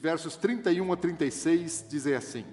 [0.00, 2.44] Versos 31 a 36, dizem assim: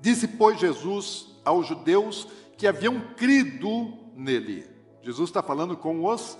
[0.00, 4.66] Disse, pois, Jesus aos judeus que haviam crido nele.
[5.02, 6.38] Jesus está falando com os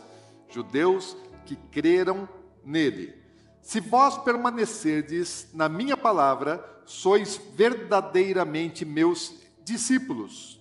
[0.48, 1.16] judeus
[1.46, 2.28] que creram
[2.64, 3.14] nele.
[3.62, 9.34] Se vós permanecerdes na minha palavra, sois verdadeiramente meus
[9.64, 10.60] discípulos.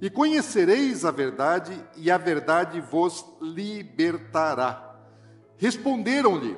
[0.00, 4.94] E conhecereis a verdade, e a verdade vos libertará.
[5.56, 6.56] Responderam-lhe: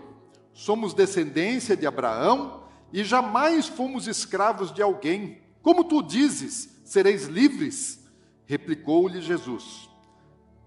[0.59, 5.41] Somos descendência de Abraão e jamais fomos escravos de alguém.
[5.63, 8.05] Como tu dizes, sereis livres?
[8.45, 9.89] Replicou-lhe Jesus: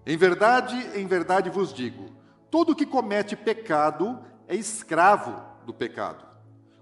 [0.06, 2.06] Em verdade, em verdade vos digo:
[2.50, 4.18] todo que comete pecado
[4.48, 6.24] é escravo do pecado.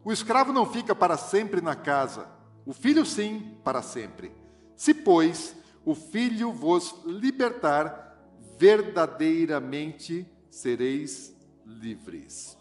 [0.05, 2.29] O escravo não fica para sempre na casa,
[2.65, 4.31] o filho sim, para sempre.
[4.77, 8.17] Se, pois, o filho vos libertar,
[8.57, 11.35] verdadeiramente sereis
[11.67, 12.60] livres.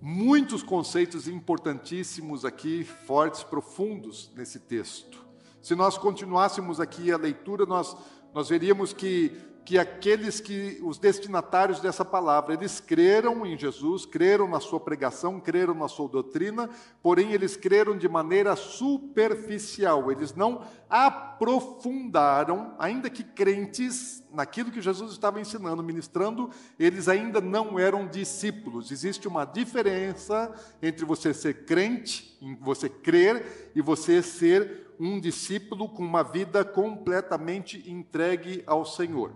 [0.00, 5.22] Muitos conceitos importantíssimos aqui, fortes, profundos nesse texto.
[5.60, 7.94] Se nós continuássemos aqui a leitura, nós,
[8.32, 14.48] nós veríamos que que aqueles que, os destinatários dessa palavra, eles creram em Jesus, creram
[14.48, 16.68] na sua pregação, creram na sua doutrina,
[17.02, 25.12] porém eles creram de maneira superficial, eles não aprofundaram, ainda que crentes, naquilo que Jesus
[25.12, 28.90] estava ensinando, ministrando, eles ainda não eram discípulos.
[28.90, 30.52] Existe uma diferença
[30.82, 37.90] entre você ser crente, você crer, e você ser um discípulo com uma vida completamente
[37.90, 39.32] entregue ao Senhor.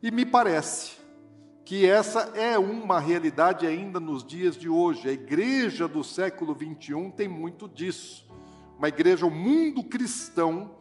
[0.00, 1.00] E me parece
[1.64, 5.08] que essa é uma realidade ainda nos dias de hoje.
[5.08, 8.24] A igreja do século 21 tem muito disso.
[8.78, 10.76] Uma igreja, o mundo cristão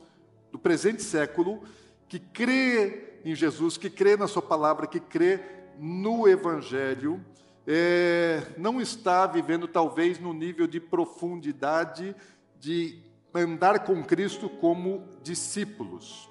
[0.52, 1.64] do presente século,
[2.08, 5.40] que crê em Jesus, que crê na Sua palavra, que crê
[5.80, 7.20] no Evangelho,
[7.66, 12.16] é, não está vivendo talvez no nível de profundidade
[12.60, 16.30] de andar com Cristo como discípulos.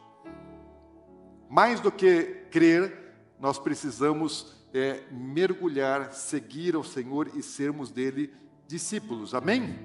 [1.48, 8.34] Mais do que crer, nós precisamos é, mergulhar, seguir ao Senhor e sermos dele
[8.66, 9.34] discípulos.
[9.34, 9.78] Amém?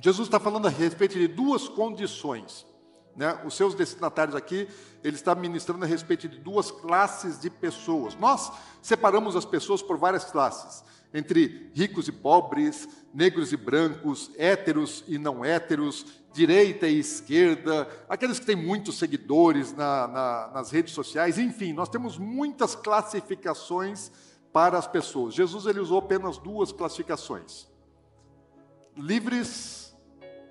[0.00, 2.66] Jesus está falando a respeito de duas condições.
[3.14, 3.40] Né?
[3.44, 4.68] Os seus destinatários aqui,
[5.02, 8.14] ele está ministrando a respeito de duas classes de pessoas.
[8.16, 15.04] Nós separamos as pessoas por várias classes entre ricos e pobres, negros e brancos, héteros
[15.08, 20.92] e não héteros, direita e esquerda, aqueles que têm muitos seguidores na, na, nas redes
[20.92, 24.10] sociais, enfim, nós temos muitas classificações
[24.52, 25.34] para as pessoas.
[25.34, 27.66] Jesus ele usou apenas duas classificações:
[28.96, 29.96] livres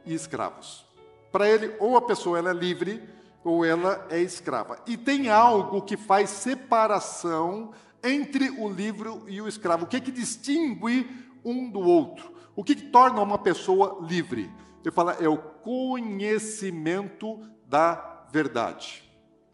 [0.06, 0.86] e escravos.
[1.32, 3.08] Para ele, ou a pessoa ela é livre
[3.44, 4.80] ou ela é escrava.
[4.86, 7.72] E tem algo que faz separação
[8.10, 9.86] entre o livro e o escravo?
[9.86, 11.10] O que, que distingue
[11.44, 12.34] um do outro?
[12.56, 14.52] O que, que torna uma pessoa livre?
[14.84, 19.04] Ele fala, é o conhecimento da verdade.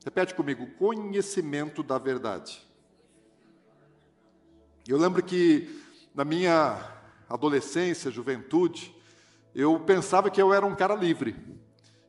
[0.03, 2.61] Repete comigo, conhecimento da verdade.
[4.87, 5.81] Eu lembro que
[6.13, 6.77] na minha
[7.29, 8.93] adolescência, juventude,
[9.55, 11.35] eu pensava que eu era um cara livre.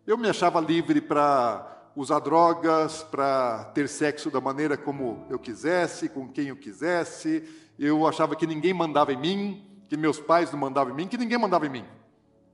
[0.06, 6.08] Eu me achava livre para usar drogas, para ter sexo da maneira como eu quisesse,
[6.08, 7.44] com quem eu quisesse.
[7.78, 11.18] Eu achava que ninguém mandava em mim, que meus pais não mandavam em mim, que
[11.18, 11.84] ninguém mandava em mim.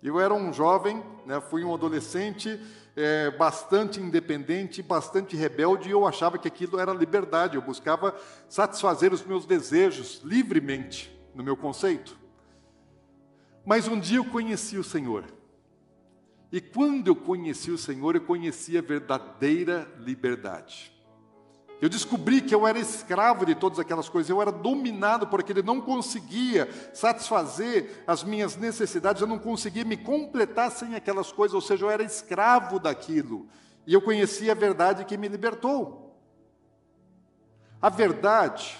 [0.02, 2.58] Eu era um jovem, né, fui um adolescente
[2.96, 7.56] é, bastante independente, bastante rebelde, e eu achava que aquilo era liberdade.
[7.56, 8.14] Eu buscava
[8.48, 12.18] satisfazer os meus desejos livremente, no meu conceito.
[13.64, 15.25] Mas um dia eu conheci o Senhor.
[16.52, 20.93] E quando eu conheci o Senhor, eu conheci a verdadeira liberdade.
[21.81, 25.61] Eu descobri que eu era escravo de todas aquelas coisas, eu era dominado por aquilo,
[25.61, 31.55] eu não conseguia satisfazer as minhas necessidades, eu não conseguia me completar sem aquelas coisas,
[31.55, 33.49] ou seja, eu era escravo daquilo.
[33.87, 36.14] E eu conheci a verdade que me libertou.
[37.81, 38.76] A verdade,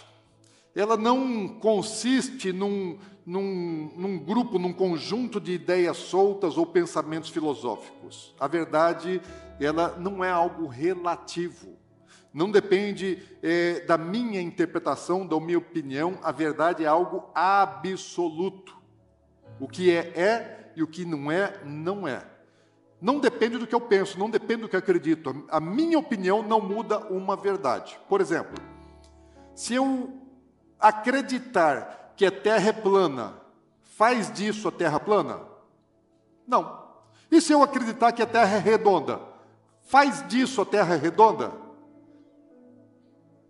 [0.75, 8.35] ela não consiste num, num, num, grupo, num conjunto de ideias soltas ou pensamentos filosóficos.
[8.39, 9.21] A verdade,
[9.61, 11.79] ela não é algo relativo.
[12.33, 16.19] Não depende é, da minha interpretação, da minha opinião.
[16.23, 18.79] A verdade é algo absoluto.
[19.59, 22.25] O que é, é, e o que não é, não é.
[23.01, 25.45] Não depende do que eu penso, não depende do que eu acredito.
[25.49, 27.99] A minha opinião não muda uma verdade.
[28.09, 28.55] Por exemplo,
[29.55, 30.20] se eu
[30.81, 33.35] acreditar que a Terra é plana,
[33.83, 35.41] faz disso a Terra plana?
[36.47, 36.81] Não.
[37.31, 39.21] E se eu acreditar que a Terra é redonda,
[39.83, 41.53] faz disso a Terra redonda?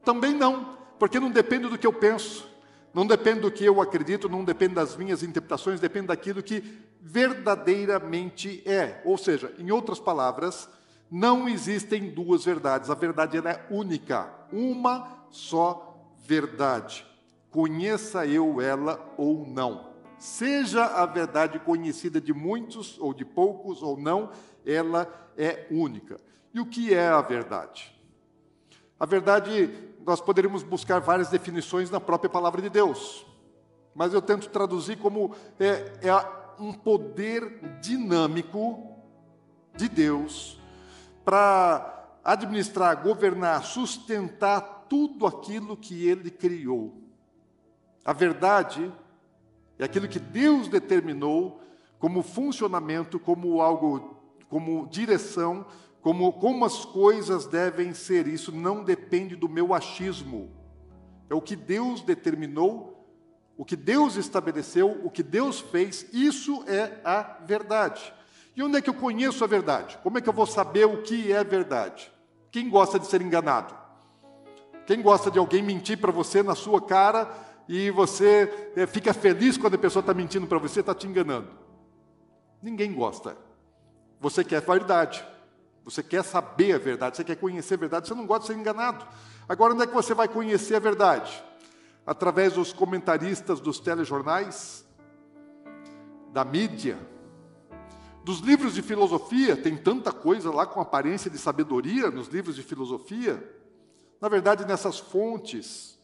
[0.04, 2.48] Também não, porque não depende do que eu penso,
[2.92, 8.62] não depende do que eu acredito, não depende das minhas interpretações, depende daquilo que verdadeiramente
[8.66, 9.00] é.
[9.04, 10.68] Ou seja, em outras palavras,
[11.10, 17.09] não existem duas verdades, a verdade é única, uma só verdade.
[17.50, 19.90] Conheça eu ela ou não.
[20.18, 24.30] Seja a verdade conhecida de muitos ou de poucos ou não,
[24.64, 26.20] ela é única.
[26.52, 27.98] E o que é a verdade?
[28.98, 29.70] A verdade,
[30.04, 33.26] nós poderíamos buscar várias definições na própria palavra de Deus,
[33.94, 38.94] mas eu tento traduzir como é, é um poder dinâmico
[39.74, 40.60] de Deus
[41.24, 47.00] para administrar, governar, sustentar tudo aquilo que Ele criou.
[48.10, 48.92] A verdade
[49.78, 51.60] é aquilo que Deus determinou
[51.96, 54.16] como funcionamento, como algo,
[54.48, 55.64] como direção,
[56.02, 58.26] como, como as coisas devem ser.
[58.26, 60.50] Isso não depende do meu achismo.
[61.28, 63.08] É o que Deus determinou,
[63.56, 68.12] o que Deus estabeleceu, o que Deus fez, isso é a verdade.
[68.56, 69.96] E onde é que eu conheço a verdade?
[70.02, 72.10] Como é que eu vou saber o que é verdade?
[72.50, 73.72] Quem gosta de ser enganado?
[74.84, 79.56] Quem gosta de alguém mentir para você na sua cara e você é, fica feliz
[79.56, 81.46] quando a pessoa está mentindo para você, está te enganando.
[82.60, 83.36] Ninguém gosta.
[84.20, 85.24] Você quer verdade.
[85.84, 88.58] Você quer saber a verdade, você quer conhecer a verdade, você não gosta de ser
[88.58, 89.06] enganado.
[89.48, 91.44] Agora, onde é que você vai conhecer a verdade?
[92.04, 94.84] Através dos comentaristas dos telejornais,
[96.32, 96.98] da mídia,
[98.24, 102.64] dos livros de filosofia, tem tanta coisa lá com aparência de sabedoria nos livros de
[102.64, 103.40] filosofia.
[104.20, 105.99] Na verdade, nessas fontes,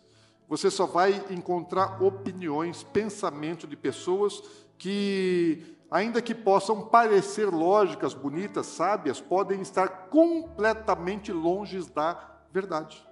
[0.48, 4.42] você só vai encontrar opiniões, pensamento de pessoas
[4.78, 13.04] que, ainda que possam parecer lógicas, bonitas, sábias, podem estar completamente longe da verdade.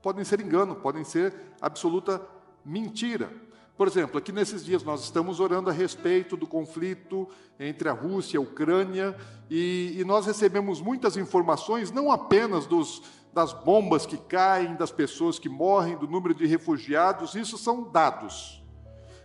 [0.00, 2.20] Podem ser engano, podem ser absoluta
[2.64, 3.30] mentira.
[3.76, 7.28] Por exemplo, aqui nesses dias nós estamos orando a respeito do conflito
[7.58, 9.16] entre a Rússia e a Ucrânia
[9.50, 15.38] e, e nós recebemos muitas informações, não apenas dos das bombas que caem, das pessoas
[15.38, 18.62] que morrem, do número de refugiados, isso são dados.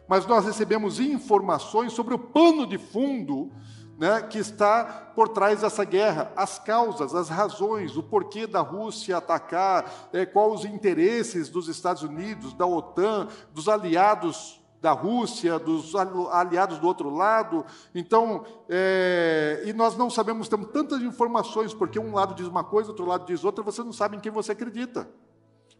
[0.08, 3.52] Mas nós recebemos informações sobre o pano de fundo
[3.98, 9.18] né, que está por trás dessa guerra, as causas, as razões, o porquê da Rússia
[9.18, 15.96] atacar, é, quais os interesses dos Estados Unidos, da OTAN, dos aliados da Rússia, dos
[15.96, 17.66] aliados do outro lado.
[17.94, 22.90] Então, é, e nós não sabemos, temos tantas informações, porque um lado diz uma coisa,
[22.90, 25.10] outro lado diz outra, você não sabe em quem você acredita.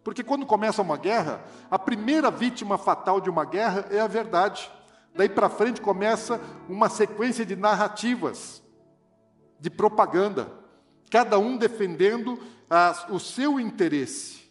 [0.04, 4.72] Porque quando começa uma guerra, a primeira vítima fatal de uma guerra é a verdade.
[5.14, 6.40] Daí para frente começa
[6.70, 8.64] uma sequência de narrativas,
[9.60, 10.50] de propaganda,
[11.10, 12.40] cada um defendendo
[12.70, 14.47] a, o seu interesse.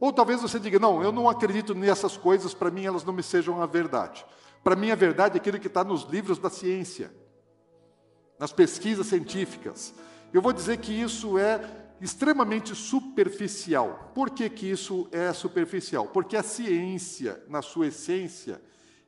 [0.00, 3.22] Ou talvez você diga: não, eu não acredito nessas coisas, para mim elas não me
[3.22, 4.24] sejam a verdade.
[4.64, 7.12] Para mim a verdade é aquilo que está nos livros da ciência,
[8.38, 9.94] nas pesquisas científicas.
[10.32, 11.60] Eu vou dizer que isso é
[12.00, 14.10] extremamente superficial.
[14.14, 16.06] Por que, que isso é superficial?
[16.06, 18.60] Porque a ciência, na sua essência,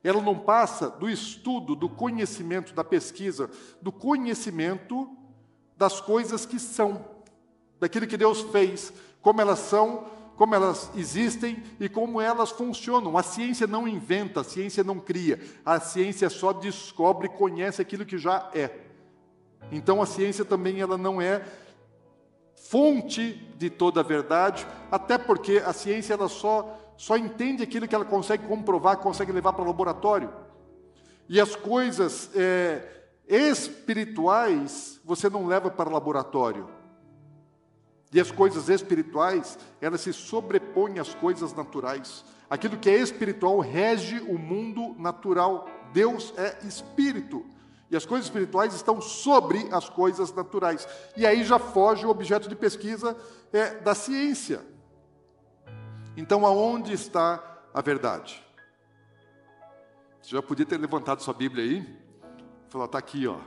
[0.04, 3.48] ela não passa do estudo, do conhecimento, da pesquisa,
[3.80, 5.08] do conhecimento
[5.76, 7.04] das coisas que são,
[7.80, 10.06] daquilo que Deus fez, como elas são
[10.42, 13.16] como elas existem e como elas funcionam.
[13.16, 18.04] A ciência não inventa, a ciência não cria, a ciência só descobre e conhece aquilo
[18.04, 18.76] que já é.
[19.70, 21.44] Então a ciência também ela não é
[22.56, 27.94] fonte de toda a verdade, até porque a ciência ela só só entende aquilo que
[27.94, 30.28] ela consegue comprovar, consegue levar para o laboratório.
[31.28, 36.81] E as coisas é, espirituais você não leva para o laboratório.
[38.12, 42.24] E as coisas espirituais, elas se sobrepõem às coisas naturais.
[42.50, 45.66] Aquilo que é espiritual rege o mundo natural.
[45.94, 47.46] Deus é espírito.
[47.90, 50.86] E as coisas espirituais estão sobre as coisas naturais.
[51.16, 53.16] E aí já foge o objeto de pesquisa
[53.50, 54.60] é, da ciência.
[56.14, 57.42] Então, aonde está
[57.72, 58.42] a verdade?
[60.20, 61.98] Você já podia ter levantado sua Bíblia aí?
[62.68, 63.38] Falou, está aqui, ó.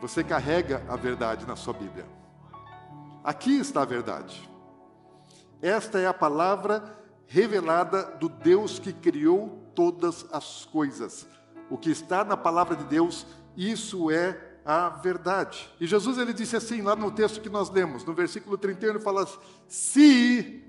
[0.00, 2.17] Você carrega a verdade na sua Bíblia.
[3.28, 4.48] Aqui está a verdade.
[5.60, 11.28] Esta é a palavra revelada do Deus que criou todas as coisas.
[11.68, 15.68] o que está na palavra de Deus, isso é a verdade.
[15.78, 18.98] E Jesus ele disse assim, lá no texto que nós lemos, no versículo 31, ele
[18.98, 19.28] fala:
[19.66, 20.64] se,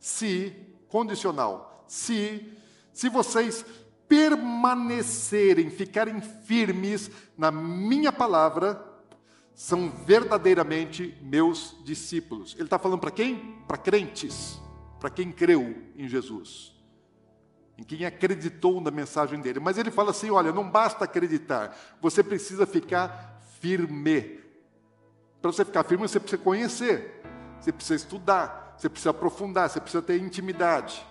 [0.00, 0.52] se,
[0.88, 2.58] condicional, se,
[2.92, 3.64] se vocês
[4.08, 8.89] permanecerem, ficarem firmes na minha palavra,
[9.54, 12.54] são verdadeiramente meus discípulos.
[12.54, 13.62] Ele está falando para quem?
[13.66, 14.60] Para crentes,
[14.98, 16.80] para quem creu em Jesus
[17.80, 19.58] em quem acreditou na mensagem dele.
[19.58, 24.38] Mas ele fala assim: olha, não basta acreditar, você precisa ficar firme.
[25.40, 27.22] Para você ficar firme, você precisa conhecer,
[27.58, 31.06] você precisa estudar, você precisa aprofundar, você precisa ter intimidade.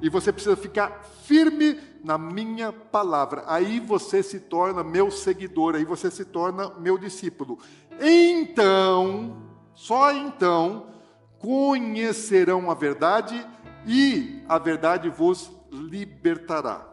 [0.00, 3.44] E você precisa ficar firme na minha palavra.
[3.46, 7.58] Aí você se torna meu seguidor, aí você se torna meu discípulo.
[8.00, 9.42] Então,
[9.74, 10.90] só então,
[11.38, 13.46] conhecerão a verdade
[13.86, 16.86] e a verdade vos libertará.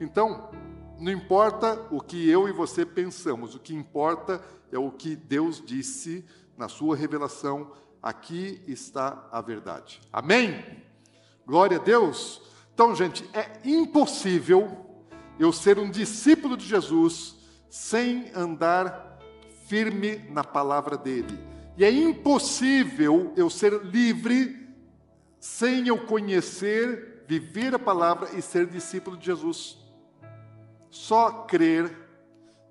[0.00, 0.50] Então,
[0.98, 5.62] não importa o que eu e você pensamos, o que importa é o que Deus
[5.64, 6.24] disse
[6.56, 7.72] na sua revelação.
[8.02, 10.00] Aqui está a verdade.
[10.12, 10.87] Amém?
[11.48, 12.42] Glória a Deus.
[12.74, 14.70] Então, gente, é impossível
[15.38, 17.36] eu ser um discípulo de Jesus
[17.70, 19.18] sem andar
[19.66, 21.38] firme na palavra dele.
[21.78, 24.68] E é impossível eu ser livre
[25.40, 29.78] sem eu conhecer viver a palavra e ser discípulo de Jesus.
[30.90, 31.96] Só crer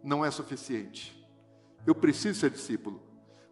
[0.04, 1.28] não é suficiente.
[1.86, 3.02] Eu preciso ser discípulo,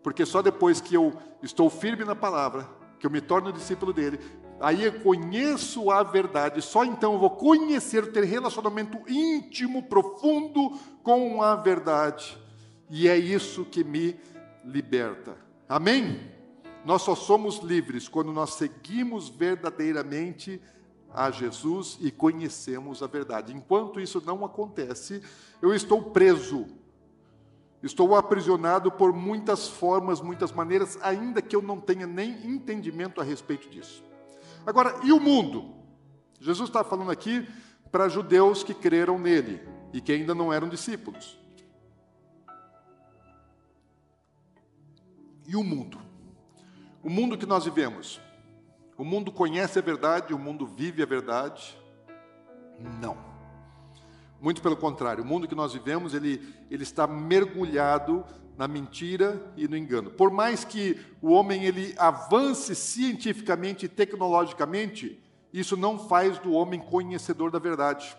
[0.03, 4.20] porque só depois que eu estou firme na palavra, que eu me torno discípulo dele,
[4.59, 11.41] aí eu conheço a verdade, só então eu vou conhecer, ter relacionamento íntimo, profundo com
[11.41, 12.38] a verdade.
[12.89, 14.19] E é isso que me
[14.63, 15.38] liberta.
[15.67, 16.19] Amém?
[16.85, 20.62] Nós só somos livres quando nós seguimos verdadeiramente
[21.12, 23.53] a Jesus e conhecemos a verdade.
[23.53, 25.21] Enquanto isso não acontece,
[25.62, 26.67] eu estou preso,
[27.81, 33.24] estou aprisionado por muitas formas, muitas maneiras, ainda que eu não tenha nem entendimento a
[33.24, 34.03] respeito disso.
[34.65, 35.74] Agora, e o mundo?
[36.39, 37.48] Jesus está falando aqui
[37.91, 39.62] para judeus que creram nele
[39.93, 41.39] e que ainda não eram discípulos.
[45.48, 46.00] E o mundo?
[47.03, 48.19] O mundo que nós vivemos
[48.98, 51.77] o mundo conhece a verdade, o mundo vive a verdade?
[53.01, 53.17] Não.
[54.39, 58.24] Muito pelo contrário, o mundo que nós vivemos, ele, ele está mergulhado
[58.57, 60.09] na mentira e no engano.
[60.09, 65.21] Por mais que o homem ele avance cientificamente e tecnologicamente,
[65.53, 68.15] isso não faz do homem conhecedor da verdade.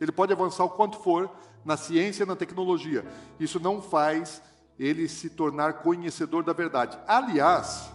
[0.00, 1.30] Ele pode avançar o quanto for
[1.64, 3.04] na ciência e na tecnologia.
[3.38, 4.42] Isso não faz
[4.78, 6.98] ele se tornar conhecedor da verdade.
[7.06, 7.92] Aliás,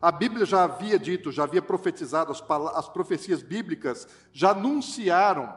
[0.00, 2.42] a Bíblia já havia dito, já havia profetizado, as,
[2.74, 5.52] as profecias bíblicas já anunciaram,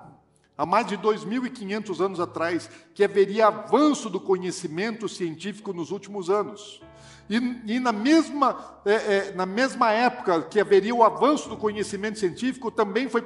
[0.58, 6.82] há mais de 2.500 anos atrás, que haveria avanço do conhecimento científico nos últimos anos.
[7.30, 7.38] E,
[7.76, 12.70] e na, mesma, é, é, na mesma época que haveria o avanço do conhecimento científico,
[12.70, 13.22] também foi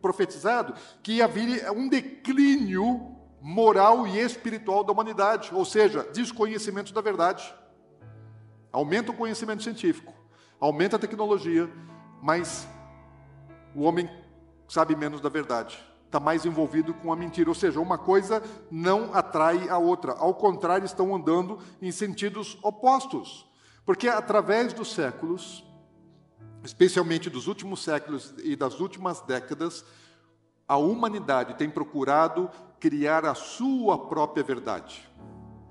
[0.00, 7.52] profetizado que haveria um declínio moral e espiritual da humanidade, ou seja, desconhecimento da verdade.
[8.72, 10.20] Aumenta o conhecimento científico
[10.60, 11.68] aumenta a tecnologia,
[12.22, 12.68] mas
[13.74, 14.08] o homem
[14.68, 17.48] sabe menos da verdade, está mais envolvido com a mentira.
[17.48, 23.48] Ou seja, uma coisa não atrai a outra, ao contrário, estão andando em sentidos opostos.
[23.86, 25.64] Porque através dos séculos,
[26.64, 29.84] especialmente dos últimos séculos e das últimas décadas,
[30.66, 32.50] a humanidade tem procurado
[32.80, 35.08] criar a sua própria verdade,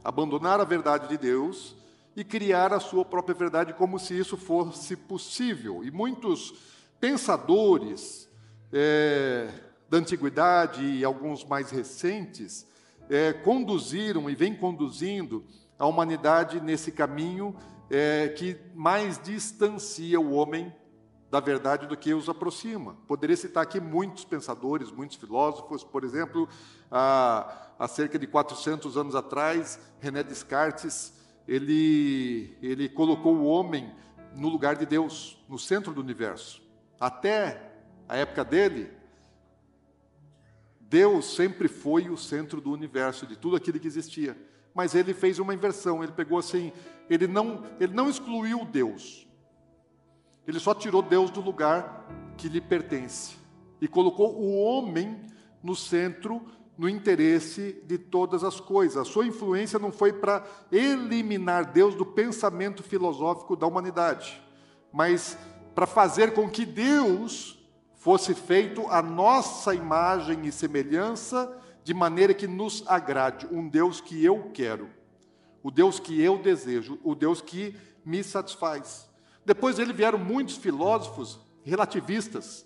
[0.03, 1.75] abandonar a verdade de Deus
[2.15, 5.84] e criar a sua própria verdade como se isso fosse possível.
[5.84, 6.53] E muitos
[7.00, 8.29] pensadores
[8.72, 9.50] é,
[9.89, 12.67] da antiguidade e alguns mais recentes
[13.10, 15.43] é, conduziram e vêm conduzindo
[15.77, 17.55] a humanidade nesse caminho
[17.89, 20.74] é, que mais distancia o homem
[21.31, 22.98] da verdade do que os aproxima.
[23.08, 26.48] Poderia citar aqui muitos pensadores, muitos filósofos, por exemplo,
[26.91, 31.19] há, há cerca de 400 anos atrás, René Descartes
[31.50, 33.91] ele, ele colocou o homem
[34.36, 36.62] no lugar de Deus, no centro do universo.
[37.00, 37.74] Até
[38.08, 38.91] a época dele,
[40.89, 44.36] Deus sempre foi o centro do universo, de tudo aquilo que existia.
[44.74, 46.74] Mas ele fez uma inversão, ele pegou assim,
[47.08, 49.27] ele não, ele não excluiu Deus.
[50.48, 53.38] Ele só tirou Deus do lugar que lhe pertence
[53.79, 55.22] e colocou o homem
[55.62, 56.41] no centro
[56.75, 58.98] no interesse de todas as coisas.
[58.98, 64.41] A sua influência não foi para eliminar Deus do pensamento filosófico da humanidade,
[64.91, 65.38] mas
[65.75, 67.59] para fazer com que Deus
[68.00, 71.53] fosse feito a nossa imagem e semelhança
[71.84, 74.89] de maneira que nos agrade, um Deus que eu quero,
[75.62, 77.75] o Deus que eu desejo, o Deus que
[78.06, 79.10] me satisfaz.
[79.46, 82.65] Depois dele vieram muitos filósofos relativistas,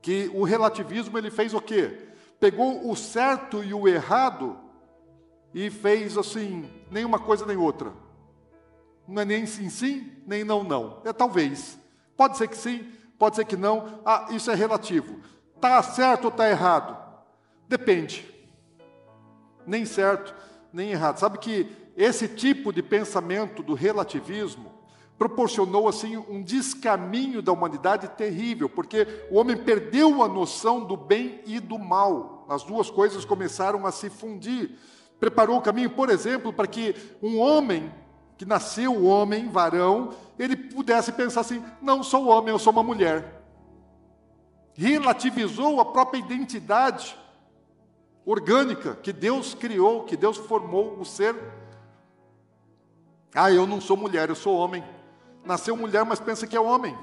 [0.00, 2.10] que o relativismo ele fez o quê?
[2.38, 4.56] Pegou o certo e o errado
[5.52, 7.92] e fez assim, nem uma coisa nem outra.
[9.08, 11.02] Não é nem sim, sim, nem não, não.
[11.04, 11.76] É talvez.
[12.16, 12.86] Pode ser que sim,
[13.18, 14.00] pode ser que não.
[14.04, 15.20] Ah, isso é relativo.
[15.54, 16.96] Está certo ou está errado?
[17.68, 18.32] Depende.
[19.66, 20.34] Nem certo,
[20.72, 21.18] nem errado.
[21.18, 21.66] Sabe que
[21.96, 24.72] esse tipo de pensamento do relativismo
[25.16, 31.40] proporcionou assim um descaminho da humanidade terrível, porque o homem perdeu a noção do bem
[31.46, 32.44] e do mal.
[32.48, 34.72] As duas coisas começaram a se fundir.
[35.20, 37.90] Preparou o caminho, por exemplo, para que um homem
[38.36, 43.42] que nasceu homem, varão, ele pudesse pensar assim: não sou homem, eu sou uma mulher.
[44.74, 47.16] Relativizou a própria identidade
[48.26, 51.36] orgânica que Deus criou, que Deus formou o ser.
[53.34, 54.84] Ah, eu não sou mulher, eu sou homem.
[55.44, 56.96] Nasceu mulher, mas pensa que é homem.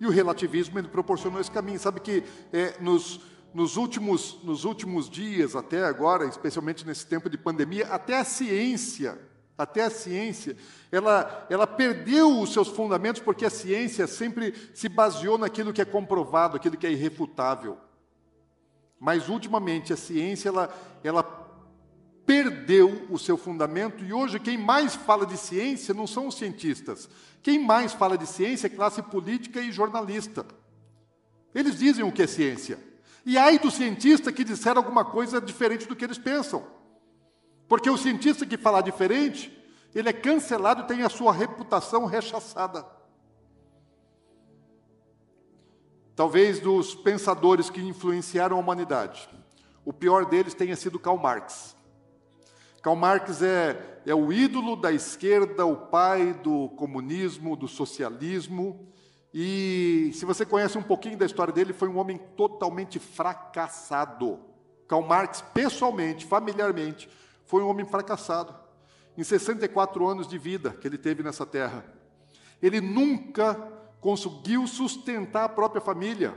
[0.00, 1.78] E o relativismo ele proporcionou esse caminho.
[1.78, 3.20] Sabe que é, nos,
[3.54, 9.16] nos, últimos, nos últimos dias, até agora, especialmente nesse tempo de pandemia, até a ciência,
[9.56, 10.56] até a ciência,
[10.90, 15.84] ela, ela perdeu os seus fundamentos porque a ciência sempre se baseou naquilo que é
[15.84, 17.78] comprovado, aquilo que é irrefutável.
[18.98, 21.22] Mas ultimamente a ciência ela, ela
[22.26, 27.08] perdeu o seu fundamento e hoje quem mais fala de ciência não são os cientistas.
[27.40, 30.44] Quem mais fala de ciência é classe política e jornalista.
[31.54, 32.93] Eles dizem o que é ciência.
[33.26, 36.66] E aí do cientista que disser alguma coisa diferente do que eles pensam.
[37.66, 39.50] Porque o cientista que falar diferente,
[39.94, 42.84] ele é cancelado e tem a sua reputação rechaçada.
[46.14, 49.28] Talvez dos pensadores que influenciaram a humanidade,
[49.84, 51.74] o pior deles tenha sido Karl Marx.
[52.82, 58.86] Karl Marx é, é o ídolo da esquerda, o pai do comunismo, do socialismo.
[59.36, 64.38] E se você conhece um pouquinho da história dele, foi um homem totalmente fracassado.
[64.86, 67.10] Karl Marx, pessoalmente, familiarmente,
[67.44, 68.54] foi um homem fracassado.
[69.18, 71.84] Em 64 anos de vida que ele teve nessa terra,
[72.62, 73.54] ele nunca
[74.00, 76.32] conseguiu sustentar a própria família.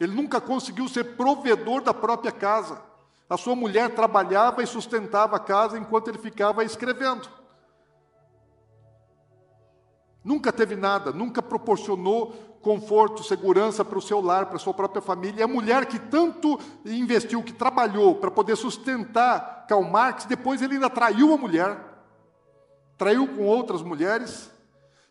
[0.00, 2.82] Ele nunca conseguiu ser provedor da própria casa.
[3.30, 7.28] A sua mulher trabalhava e sustentava a casa enquanto ele ficava escrevendo.
[10.24, 12.32] Nunca teve nada, nunca proporcionou
[12.62, 15.40] conforto, segurança para o seu lar, para a sua própria família.
[15.40, 20.74] E a mulher que tanto investiu, que trabalhou para poder sustentar Karl Marx, depois ele
[20.74, 21.78] ainda traiu a mulher,
[22.96, 24.50] traiu com outras mulheres,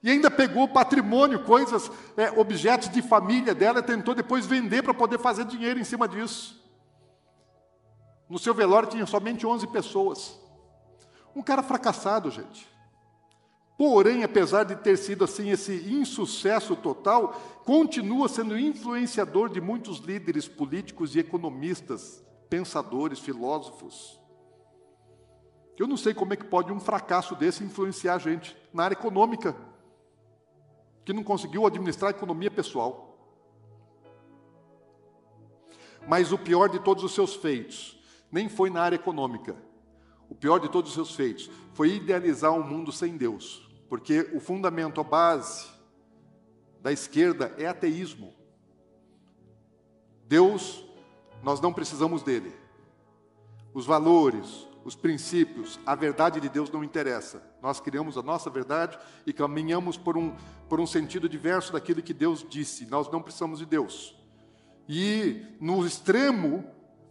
[0.01, 4.93] e ainda pegou patrimônio, coisas, é, objetos de família dela, e tentou depois vender para
[4.93, 6.59] poder fazer dinheiro em cima disso.
[8.27, 10.39] No seu velório tinha somente 11 pessoas.
[11.35, 12.72] Um cara fracassado, gente.
[13.77, 17.33] Porém, apesar de ter sido assim esse insucesso total,
[17.65, 24.21] continua sendo influenciador de muitos líderes políticos e economistas, pensadores, filósofos.
[25.77, 28.93] Eu não sei como é que pode um fracasso desse influenciar a gente na área
[28.93, 29.55] econômica,
[31.03, 33.17] que não conseguiu administrar a economia pessoal.
[36.07, 37.99] Mas o pior de todos os seus feitos
[38.31, 39.55] nem foi na área econômica.
[40.33, 44.39] O pior de todos os seus feitos foi idealizar um mundo sem Deus, porque o
[44.39, 45.67] fundamento, a base
[46.81, 48.33] da esquerda é ateísmo.
[50.27, 50.83] Deus,
[51.43, 52.51] nós não precisamos dele.
[53.75, 57.43] Os valores, os princípios, a verdade de Deus não interessa.
[57.61, 60.35] Nós criamos a nossa verdade e caminhamos por um,
[60.67, 62.87] por um sentido diverso daquilo que Deus disse.
[62.87, 64.17] Nós não precisamos de Deus.
[64.89, 66.65] E no extremo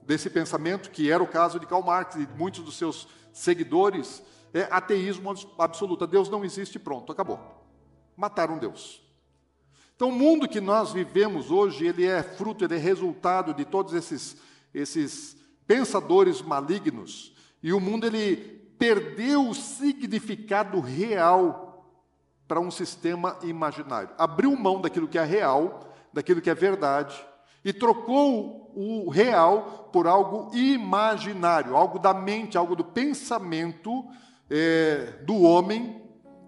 [0.06, 4.68] desse pensamento, que era o caso de Karl Marx e muitos dos seus seguidores, é
[4.70, 6.06] ateísmo absoluto.
[6.06, 7.40] Deus não existe, pronto, acabou.
[8.16, 9.02] Mataram Deus.
[9.96, 13.94] Então, o mundo que nós vivemos hoje, ele é fruto, ele é resultado de todos
[13.94, 14.36] esses,
[14.74, 15.36] esses
[15.66, 17.34] pensadores malignos.
[17.62, 18.36] E o mundo, ele
[18.78, 21.88] perdeu o significado real
[22.48, 24.10] para um sistema imaginário.
[24.18, 27.24] Abriu mão daquilo que é real, daquilo que é verdade,
[27.64, 34.04] e trocou o real por algo imaginário, algo da mente, algo do pensamento
[34.50, 36.02] é, do homem,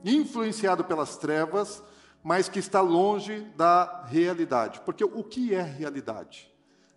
[0.05, 1.83] influenciado pelas trevas,
[2.23, 4.81] mas que está longe da realidade.
[4.81, 6.51] Porque o que é realidade?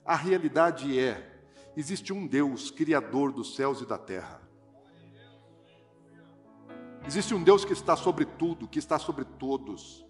[0.06, 1.42] A realidade é:
[1.76, 4.42] existe um Deus, Criador dos céus e da terra.
[7.06, 10.07] Existe um Deus que está sobre tudo, que está sobre todos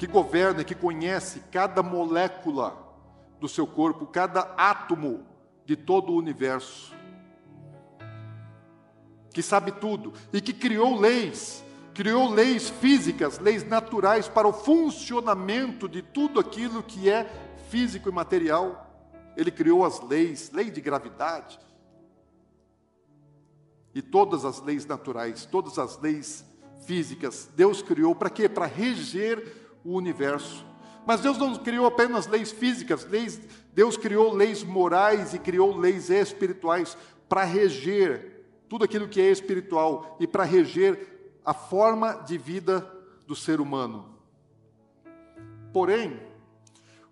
[0.00, 2.74] que governa, que conhece cada molécula
[3.38, 5.26] do seu corpo, cada átomo
[5.66, 6.94] de todo o universo,
[9.30, 15.86] que sabe tudo e que criou leis, criou leis físicas, leis naturais para o funcionamento
[15.86, 17.30] de tudo aquilo que é
[17.68, 18.90] físico e material.
[19.36, 21.60] Ele criou as leis, lei de gravidade,
[23.94, 26.42] e todas as leis naturais, todas as leis
[26.86, 28.48] físicas, Deus criou para quê?
[28.48, 30.64] Para reger o universo.
[31.06, 33.40] Mas Deus não criou apenas leis físicas, leis,
[33.72, 36.96] Deus criou leis morais e criou leis espirituais
[37.28, 42.88] para reger tudo aquilo que é espiritual e para reger a forma de vida
[43.26, 44.14] do ser humano.
[45.72, 46.20] Porém,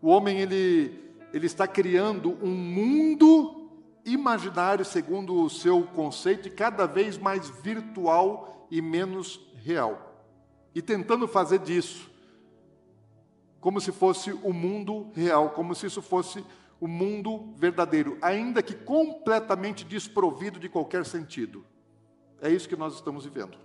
[0.00, 3.70] o homem ele, ele está criando um mundo
[4.04, 10.24] imaginário segundo o seu conceito e cada vez mais virtual e menos real.
[10.74, 12.07] E tentando fazer disso
[13.60, 16.44] como se fosse o mundo real, como se isso fosse
[16.80, 21.64] o mundo verdadeiro, ainda que completamente desprovido de qualquer sentido.
[22.40, 23.58] É isso que nós estamos vivendo.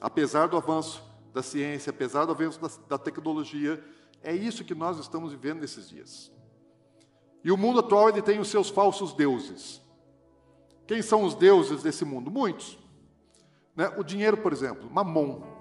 [0.00, 3.82] Apesar do avanço da ciência, apesar do avanço da, da tecnologia,
[4.22, 6.32] é isso que nós estamos vivendo nesses dias.
[7.42, 9.82] E o mundo atual ele tem os seus falsos deuses.
[10.86, 12.30] Quem são os deuses desse mundo?
[12.30, 12.78] Muitos.
[13.76, 13.92] Né?
[13.98, 15.53] O dinheiro, por exemplo, Mamon.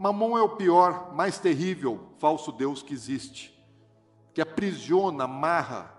[0.00, 3.54] Mamon é o pior, mais terrível falso Deus que existe,
[4.32, 5.94] que aprisiona, amarra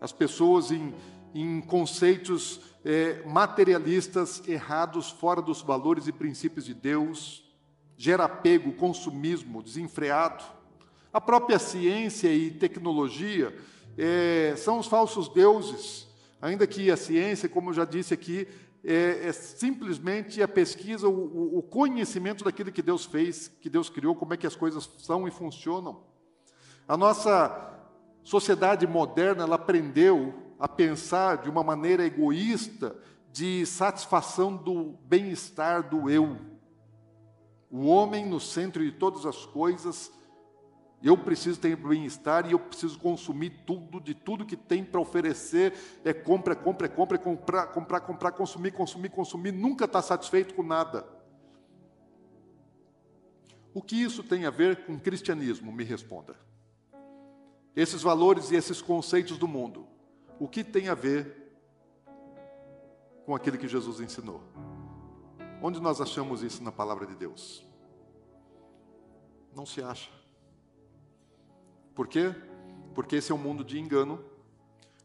[0.00, 0.92] as pessoas em,
[1.32, 7.48] em conceitos é, materialistas errados, fora dos valores e princípios de Deus,
[7.96, 10.42] gera apego, consumismo desenfreado.
[11.12, 13.56] A própria ciência e tecnologia
[13.96, 16.08] é, são os falsos deuses,
[16.42, 18.48] ainda que a ciência, como eu já disse aqui,
[18.84, 24.14] é, é simplesmente a pesquisa, o, o conhecimento daquilo que Deus fez, que Deus criou,
[24.14, 26.02] como é que as coisas são e funcionam.
[26.88, 27.78] A nossa
[28.22, 32.96] sociedade moderna, ela aprendeu a pensar de uma maneira egoísta,
[33.32, 36.36] de satisfação do bem-estar do eu.
[37.70, 40.12] O homem no centro de todas as coisas,
[41.02, 45.72] eu preciso ter bem-estar e eu preciso consumir tudo, de tudo que tem para oferecer.
[46.04, 49.52] É compra, compra, compra, comprar, comprar, comprar, consumir, consumir, consumir.
[49.52, 51.06] Nunca está satisfeito com nada.
[53.72, 55.72] O que isso tem a ver com cristianismo?
[55.72, 56.36] Me responda.
[57.74, 59.86] Esses valores e esses conceitos do mundo,
[60.38, 61.54] o que tem a ver
[63.24, 64.42] com aquilo que Jesus ensinou?
[65.62, 67.66] Onde nós achamos isso na palavra de Deus?
[69.54, 70.19] Não se acha.
[72.00, 72.34] Por quê?
[72.94, 74.24] Porque esse é um mundo de engano,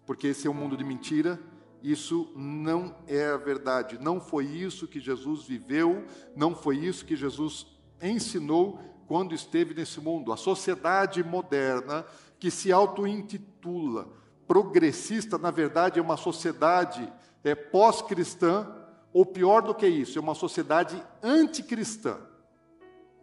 [0.05, 1.37] porque esse é um mundo de mentira.
[1.83, 3.99] Isso não é a verdade.
[4.01, 6.05] Não foi isso que Jesus viveu,
[6.37, 7.67] não foi isso que Jesus
[8.01, 8.79] ensinou
[9.09, 10.31] quando esteve nesse mundo.
[10.31, 12.05] A sociedade moderna
[12.39, 14.07] que se auto-intitula
[14.47, 17.11] progressista, na verdade, é uma sociedade
[17.43, 18.73] é, pós-cristã,
[19.11, 22.19] ou pior do que isso, é uma sociedade anticristã.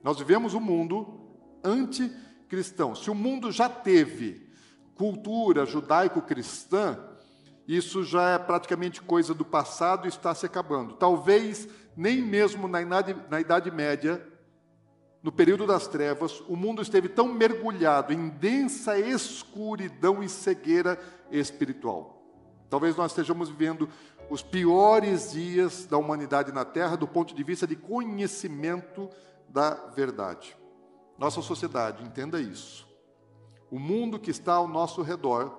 [0.04, 1.22] Nós vivemos um mundo
[1.64, 2.94] anticristão cristão.
[2.94, 4.46] Se o mundo já teve
[4.94, 6.98] cultura judaico-cristã,
[7.66, 10.92] isso já é praticamente coisa do passado e está se acabando.
[10.92, 14.22] Talvez nem mesmo na Idade, na idade Média,
[15.22, 22.22] no período das trevas, o mundo esteve tão mergulhado em densa escuridão e cegueira espiritual.
[22.68, 23.88] Talvez nós estejamos vivendo
[24.28, 29.08] os piores dias da humanidade na Terra do ponto de vista de conhecimento
[29.48, 30.54] da verdade.
[31.22, 32.84] Nossa sociedade, entenda isso.
[33.70, 35.56] O mundo que está ao nosso redor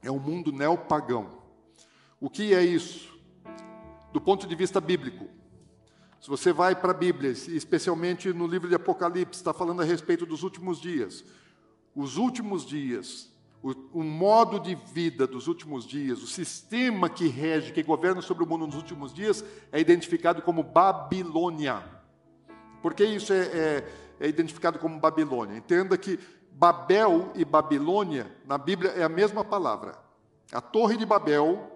[0.00, 1.30] é um mundo neopagão.
[2.20, 3.12] O que é isso?
[4.12, 5.26] Do ponto de vista bíblico.
[6.20, 10.24] Se você vai para a Bíblia, especialmente no livro de Apocalipse, está falando a respeito
[10.24, 11.24] dos últimos dias.
[11.92, 17.72] Os últimos dias, o, o, modo de vida dos últimos dias, o sistema que rege,
[17.72, 21.82] que governa sobre o mundo nos últimos dias, é identificado como Babilônia.
[22.80, 25.56] Porque isso é, é é identificado como Babilônia.
[25.56, 26.18] Entenda que
[26.52, 29.96] Babel e Babilônia, na Bíblia, é a mesma palavra.
[30.52, 31.70] A Torre de Babel,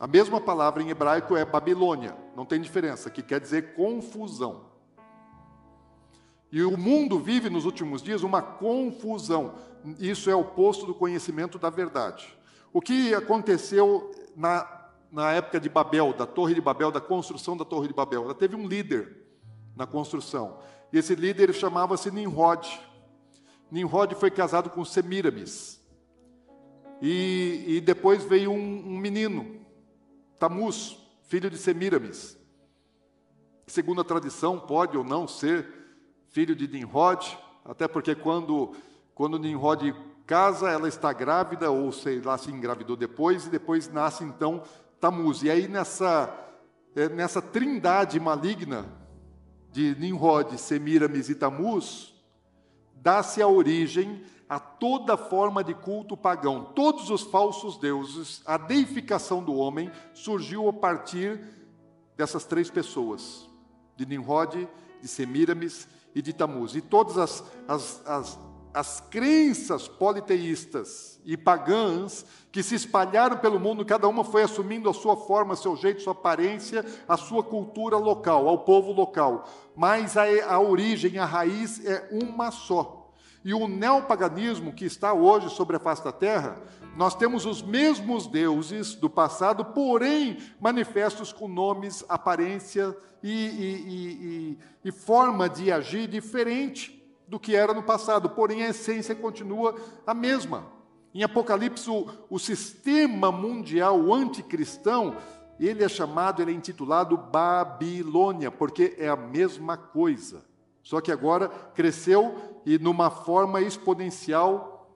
[0.00, 4.72] a mesma palavra em hebraico é Babilônia, não tem diferença, que quer dizer confusão.
[6.50, 9.54] E o mundo vive nos últimos dias uma confusão.
[9.98, 12.36] Isso é oposto do conhecimento da verdade.
[12.72, 14.66] O que aconteceu na,
[15.10, 18.24] na época de Babel, da Torre de Babel, da construção da Torre de Babel?
[18.24, 19.16] Ela teve um líder
[19.74, 20.58] na construção.
[20.92, 22.68] E esse líder chamava-se Nimrod.
[23.70, 25.80] Nimrod foi casado com Semiramis.
[27.00, 29.60] E, e depois veio um, um menino,
[30.38, 32.38] Tamuz, filho de Semiramis.
[33.66, 35.66] Segundo a tradição, pode ou não ser
[36.28, 38.74] filho de Nimrod, até porque quando,
[39.14, 39.94] quando Nimrod
[40.26, 44.62] casa, ela está grávida, ou sei lá se engravidou depois, e depois nasce então
[45.00, 45.42] Tamuz.
[45.42, 46.32] E aí nessa,
[46.94, 49.01] é, nessa trindade maligna
[49.72, 52.14] de Nimrod, Semiramis e Tamuz,
[52.94, 59.42] dá-se a origem a toda forma de culto pagão, todos os falsos deuses, a deificação
[59.42, 61.40] do homem surgiu a partir
[62.18, 63.48] dessas três pessoas,
[63.96, 64.68] de Nimrod,
[65.00, 66.76] de Semiramis e de Tamuz.
[66.76, 68.38] E todas as, as, as,
[68.74, 74.94] as crenças politeístas e pagãs que se espalharam pelo mundo, cada uma foi assumindo a
[74.94, 79.48] sua forma, seu jeito, sua aparência, a sua cultura local, ao povo local.
[79.76, 83.02] Mas a, a origem, a raiz é uma só
[83.44, 86.60] e o neopaganismo que está hoje sobre a face da terra,
[86.96, 94.58] nós temos os mesmos deuses do passado, porém manifestos com nomes, aparência e, e, e,
[94.84, 97.01] e forma de agir diferente
[97.32, 99.74] do que era no passado, porém a essência continua
[100.06, 100.66] a mesma.
[101.14, 105.16] Em Apocalipse, o, o sistema mundial anticristão,
[105.58, 110.44] ele é chamado, ele é intitulado Babilônia, porque é a mesma coisa.
[110.82, 114.94] Só que agora cresceu e numa forma exponencial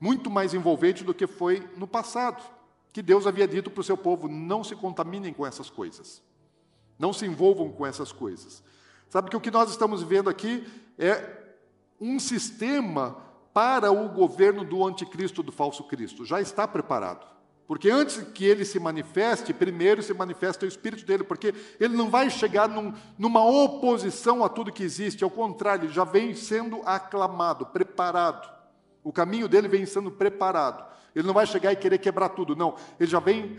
[0.00, 2.42] muito mais envolvente do que foi no passado.
[2.92, 6.20] Que Deus havia dito para o seu povo: não se contaminem com essas coisas,
[6.98, 8.64] não se envolvam com essas coisas.
[9.08, 10.66] Sabe que o que nós estamos vivendo aqui
[11.00, 11.38] é
[12.00, 13.16] um sistema
[13.52, 16.24] para o governo do anticristo, do falso Cristo.
[16.24, 17.26] Já está preparado.
[17.66, 22.10] Porque antes que ele se manifeste, primeiro se manifesta o espírito dele, porque ele não
[22.10, 26.82] vai chegar num, numa oposição a tudo que existe, ao contrário, ele já vem sendo
[26.84, 28.50] aclamado, preparado.
[29.04, 30.84] O caminho dele vem sendo preparado.
[31.14, 32.74] Ele não vai chegar e querer quebrar tudo, não.
[32.98, 33.56] Ele já vem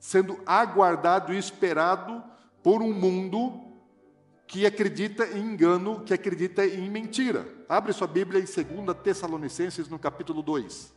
[0.00, 2.22] sendo aguardado e esperado
[2.60, 3.73] por um mundo
[4.46, 7.46] que acredita em engano, que acredita em mentira.
[7.68, 10.94] Abre sua Bíblia em 2 Tessalonicenses, no capítulo 2.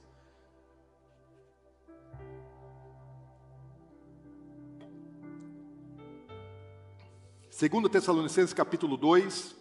[7.60, 9.56] 2 Tessalonicenses capítulo 2,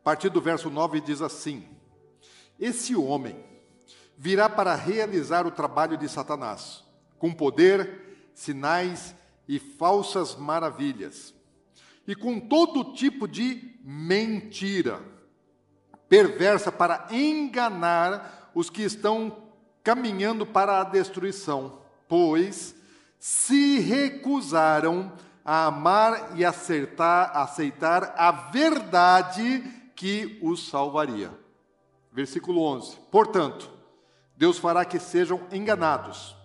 [0.00, 1.68] a partir do verso 9, diz assim:
[2.58, 3.44] Esse homem
[4.16, 6.82] virá para realizar o trabalho de Satanás,
[7.18, 9.14] com poder, sinais
[9.46, 11.34] e falsas maravilhas,
[12.06, 15.00] e com todo tipo de mentira
[16.08, 19.44] perversa para enganar os que estão
[19.82, 22.74] caminhando para a destruição, pois
[23.18, 25.12] se recusaram
[25.44, 29.62] a amar e acertar, aceitar a verdade
[29.94, 31.30] que os salvaria.
[32.12, 32.96] Versículo 11.
[33.10, 33.70] Portanto,
[34.36, 36.36] Deus fará que sejam enganados,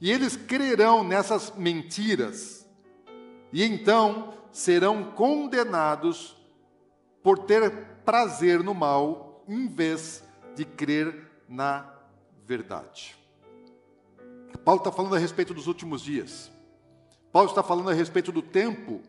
[0.00, 2.66] e eles crerão nessas mentiras,
[3.52, 6.36] e então serão condenados
[7.22, 7.70] por ter
[8.04, 10.22] prazer no mal, em vez
[10.54, 11.90] de crer na
[12.46, 13.16] verdade.
[14.64, 16.50] Paulo está falando a respeito dos últimos dias.
[17.32, 19.00] Paulo está falando a respeito do tempo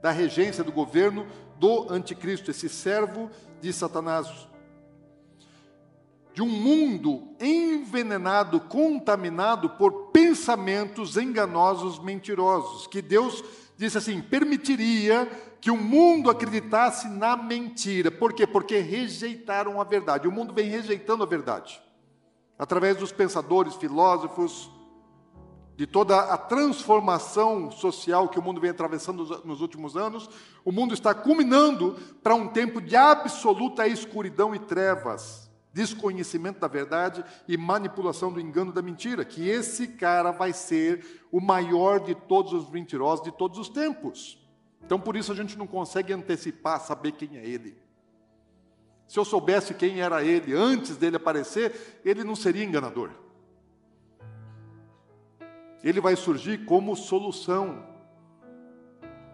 [0.00, 1.26] da regência do governo
[1.58, 4.26] do anticristo, esse servo de Satanás.
[6.34, 13.44] De um mundo envenenado, contaminado por pensamentos enganosos, mentirosos, que Deus
[13.82, 15.28] disse assim: permitiria
[15.60, 18.10] que o mundo acreditasse na mentira.
[18.10, 18.46] Por quê?
[18.46, 20.26] Porque rejeitaram a verdade.
[20.26, 21.82] O mundo vem rejeitando a verdade.
[22.58, 24.70] Através dos pensadores, filósofos,
[25.76, 30.28] de toda a transformação social que o mundo vem atravessando nos últimos anos,
[30.64, 35.41] o mundo está culminando para um tempo de absoluta escuridão e trevas,
[35.72, 41.40] desconhecimento da verdade e manipulação do engano da mentira, que esse cara vai ser o
[41.40, 44.38] maior de todos os mentirosos de todos os tempos.
[44.84, 47.76] Então, por isso a gente não consegue antecipar, saber quem é ele.
[49.06, 53.22] Se eu soubesse quem era ele antes dele aparecer, ele não seria enganador
[55.82, 57.84] ele vai surgir como solução,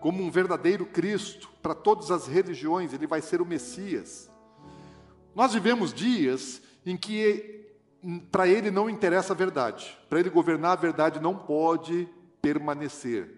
[0.00, 4.30] como um verdadeiro Cristo para todas as religiões, ele vai ser o Messias.
[5.34, 7.66] Nós vivemos dias em que
[8.30, 12.08] para ele não interessa a verdade, para ele governar a verdade não pode
[12.40, 13.34] permanecer.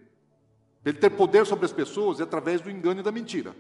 [0.85, 3.55] Ele ter poder sobre as pessoas é através do engano e da mentira.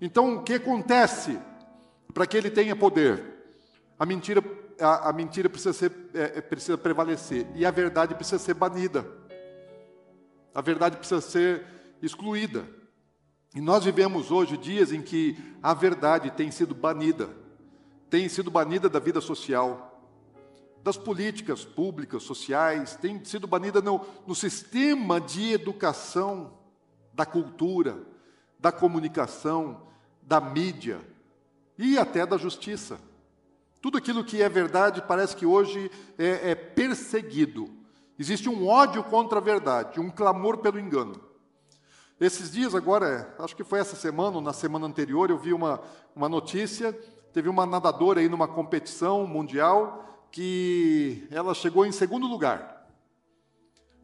[0.00, 1.38] Então, o que acontece
[2.12, 3.22] para que ele tenha poder?
[3.98, 4.42] A mentira
[4.80, 9.06] a, a mentira precisa, ser, é, é, precisa prevalecer e a verdade precisa ser banida.
[10.54, 11.64] A verdade precisa ser
[12.02, 12.66] excluída.
[13.54, 17.30] E nós vivemos hoje dias em que a verdade tem sido banida,
[18.10, 20.02] tem sido banida da vida social,
[20.82, 26.52] das políticas públicas, sociais, tem sido banida no, no sistema de educação,
[27.12, 28.02] da cultura,
[28.58, 29.82] da comunicação,
[30.20, 31.00] da mídia
[31.78, 32.98] e até da justiça.
[33.80, 37.70] Tudo aquilo que é verdade parece que hoje é, é perseguido.
[38.18, 41.33] Existe um ódio contra a verdade, um clamor pelo engano.
[42.20, 45.80] Esses dias, agora, acho que foi essa semana ou na semana anterior, eu vi uma,
[46.14, 46.92] uma notícia.
[47.32, 52.88] Teve uma nadadora aí numa competição mundial que ela chegou em segundo lugar.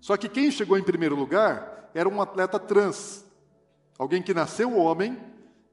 [0.01, 3.25] Só que quem chegou em primeiro lugar era um atleta trans.
[3.99, 5.18] Alguém que nasceu homem,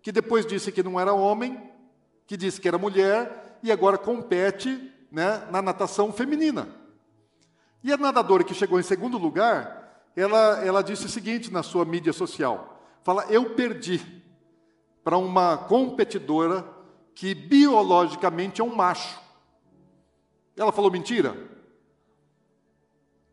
[0.02, 1.62] que depois disse que não era homem,
[2.28, 6.68] que disse que era mulher e agora compete né, na natação feminina.
[7.84, 9.87] E a nadadora que chegou em segundo lugar,
[10.18, 14.02] ela, ela disse o seguinte na sua mídia social: fala, eu perdi
[15.04, 16.68] para uma competidora
[17.14, 19.22] que biologicamente é um macho.
[20.56, 21.38] Ela falou mentira.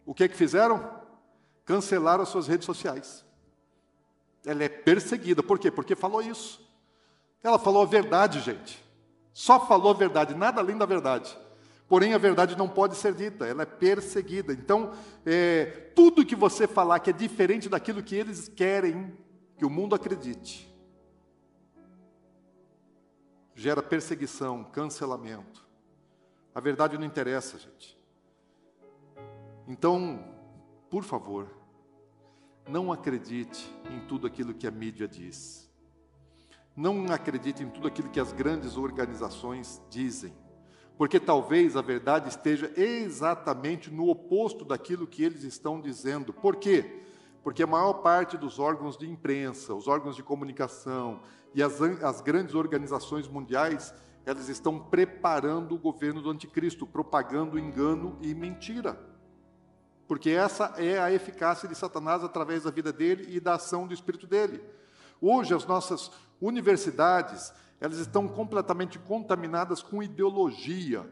[0.05, 1.03] O que é que fizeram?
[1.65, 3.25] Cancelaram as suas redes sociais.
[4.45, 5.43] Ela é perseguida.
[5.43, 5.71] Por quê?
[5.71, 6.63] Porque falou isso.
[7.43, 8.85] Ela falou a verdade, gente.
[9.33, 11.37] Só falou a verdade, nada além da verdade.
[11.89, 14.53] Porém, a verdade não pode ser dita, ela é perseguida.
[14.53, 14.93] Então,
[15.25, 19.17] é, tudo que você falar que é diferente daquilo que eles querem
[19.57, 20.73] que o mundo acredite,
[23.55, 25.65] gera perseguição, cancelamento.
[26.55, 27.99] A verdade não interessa, gente.
[29.69, 30.25] Então,
[30.91, 31.49] por favor,
[32.67, 35.71] não acredite em tudo aquilo que a mídia diz.
[36.75, 40.33] Não acredite em tudo aquilo que as grandes organizações dizem
[40.97, 46.33] porque talvez a verdade esteja exatamente no oposto daquilo que eles estão dizendo.
[46.33, 47.03] Por quê?
[47.43, 51.21] Porque a maior parte dos órgãos de imprensa, os órgãos de comunicação
[51.55, 53.93] e as, as grandes organizações mundiais,
[54.25, 58.99] elas estão preparando o governo do anticristo, propagando engano e mentira.
[60.07, 63.95] Porque essa é a eficácia de Satanás através da vida dele e da ação do
[63.95, 64.63] espírito dele.
[65.21, 71.05] Hoje, as nossas universidades, elas estão completamente contaminadas com ideologia.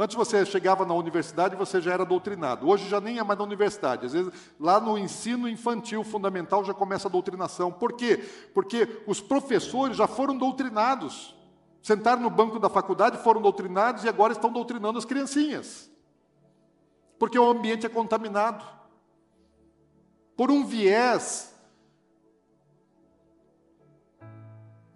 [0.00, 2.68] Antes você chegava na universidade e você já era doutrinado.
[2.68, 4.06] Hoje já nem é mais na universidade.
[4.06, 7.72] Às vezes, lá no ensino infantil fundamental já começa a doutrinação.
[7.72, 8.24] Por quê?
[8.54, 11.34] Porque os professores já foram doutrinados.
[11.82, 15.90] Sentaram no banco da faculdade, foram doutrinados e agora estão doutrinando as criancinhas.
[17.18, 18.64] Porque o ambiente é contaminado.
[20.36, 21.52] Por um viés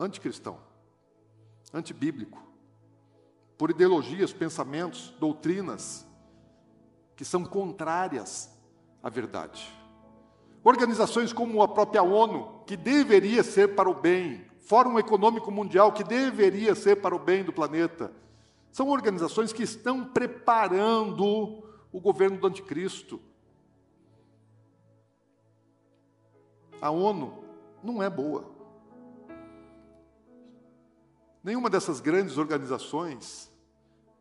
[0.04, 0.58] anticristão,
[1.72, 2.42] antibíblico,
[3.56, 6.06] por ideologias, pensamentos, doutrinas
[7.14, 8.50] que são contrárias
[9.02, 9.72] à verdade.
[10.64, 16.04] Organizações como a própria ONU, que deveria ser para o bem, Fórum Econômico Mundial, que
[16.04, 18.12] deveria ser para o bem do planeta,
[18.70, 21.24] são organizações que estão preparando
[21.92, 23.20] o governo do anticristo.
[26.80, 27.44] A ONU
[27.82, 28.50] não é boa.
[31.42, 33.50] Nenhuma dessas grandes organizações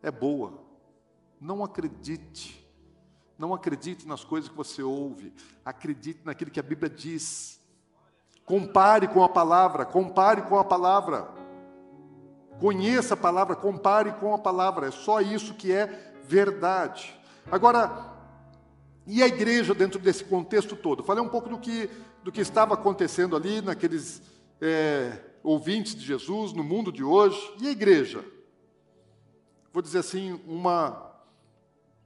[0.02, 0.64] é boa.
[1.40, 2.68] Não acredite.
[3.38, 5.34] Não acredite nas coisas que você ouve.
[5.64, 7.60] Acredite naquilo que a Bíblia diz.
[8.46, 11.30] Compare com a palavra, compare com a palavra.
[12.60, 14.88] Conheça a palavra, compare com a palavra.
[14.88, 17.20] É só isso que é verdade.
[17.52, 18.12] Agora,
[19.06, 21.04] e a igreja dentro desse contexto todo?
[21.04, 21.90] Falei um pouco do que,
[22.24, 24.22] do que estava acontecendo ali naqueles.
[24.60, 28.23] É, ouvintes de Jesus no mundo de hoje, e a igreja?
[29.73, 31.12] Vou dizer assim, uma,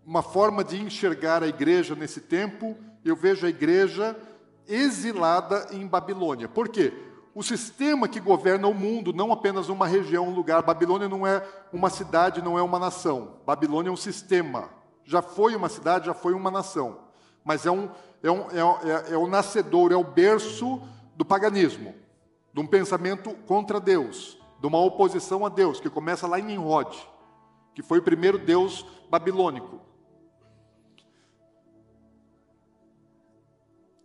[0.05, 4.15] uma forma de enxergar a igreja nesse tempo, eu vejo a igreja
[4.67, 6.47] exilada em Babilônia.
[6.47, 6.93] Por quê?
[7.33, 10.63] O sistema que governa o mundo, não apenas uma região, um lugar.
[10.63, 13.39] Babilônia não é uma cidade, não é uma nação.
[13.45, 14.69] Babilônia é um sistema.
[15.03, 16.99] Já foi uma cidade, já foi uma nação.
[17.43, 17.89] Mas é, um,
[18.23, 20.81] é, um, é, é, é o nascedor, é o berço
[21.15, 21.93] do paganismo
[22.55, 26.95] de um pensamento contra Deus, de uma oposição a Deus, que começa lá em Nimrod,
[27.73, 29.81] que foi o primeiro Deus babilônico.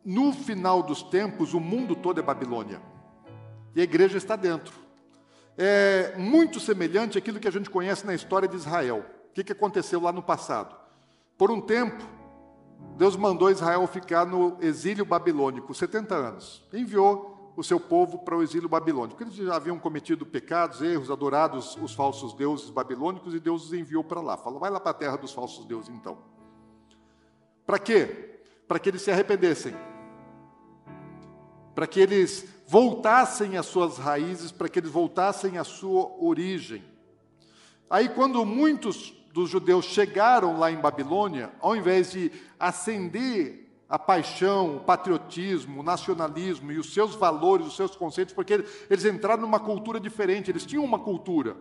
[0.05, 2.83] No final dos tempos, o mundo todo é Babilônia.
[3.77, 4.75] E a igreja está dentro.
[5.57, 9.07] É muito semelhante àquilo que a gente conhece na história de Israel.
[9.29, 10.75] O que, aconteceu lá no passado?
[11.39, 12.03] Por um tempo,
[12.97, 16.67] Deus mandou Israel ficar no exílio babilônico, 70 anos.
[16.73, 19.23] Enviou o seu povo para o exílio babilônico.
[19.23, 23.73] Eles já haviam cometido pecados, erros, adorado os, os falsos deuses babilônicos e Deus os
[23.73, 24.37] enviou para lá.
[24.37, 26.19] Falou, vai lá para a terra dos falsos deuses então.
[27.67, 28.41] Para quê?
[28.67, 29.75] Para que eles se arrependessem.
[31.75, 36.85] Para que eles voltassem às suas raízes, para que eles voltassem à sua origem.
[37.89, 43.60] Aí, quando muitos dos judeus chegaram lá em Babilônia, ao invés de ascender
[43.91, 49.05] a paixão, o patriotismo, o nacionalismo e os seus valores, os seus conceitos, porque eles
[49.05, 51.57] entraram numa cultura diferente, eles tinham uma cultura,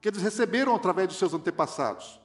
[0.00, 2.20] que eles receberam através dos seus antepassados.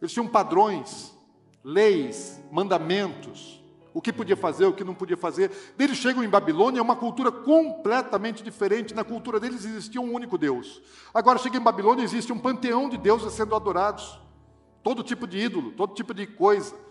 [0.00, 1.16] Eles tinham padrões,
[1.62, 3.62] leis, mandamentos,
[3.94, 5.52] o que podia fazer, o que não podia fazer.
[5.78, 8.94] Eles chegam em Babilônia, é uma cultura completamente diferente.
[8.94, 10.82] Na cultura deles existia um único Deus.
[11.14, 14.20] Agora chega em Babilônia, existe um panteão de deuses sendo adorados.
[14.82, 16.87] Todo tipo de ídolo, todo tipo de coisa.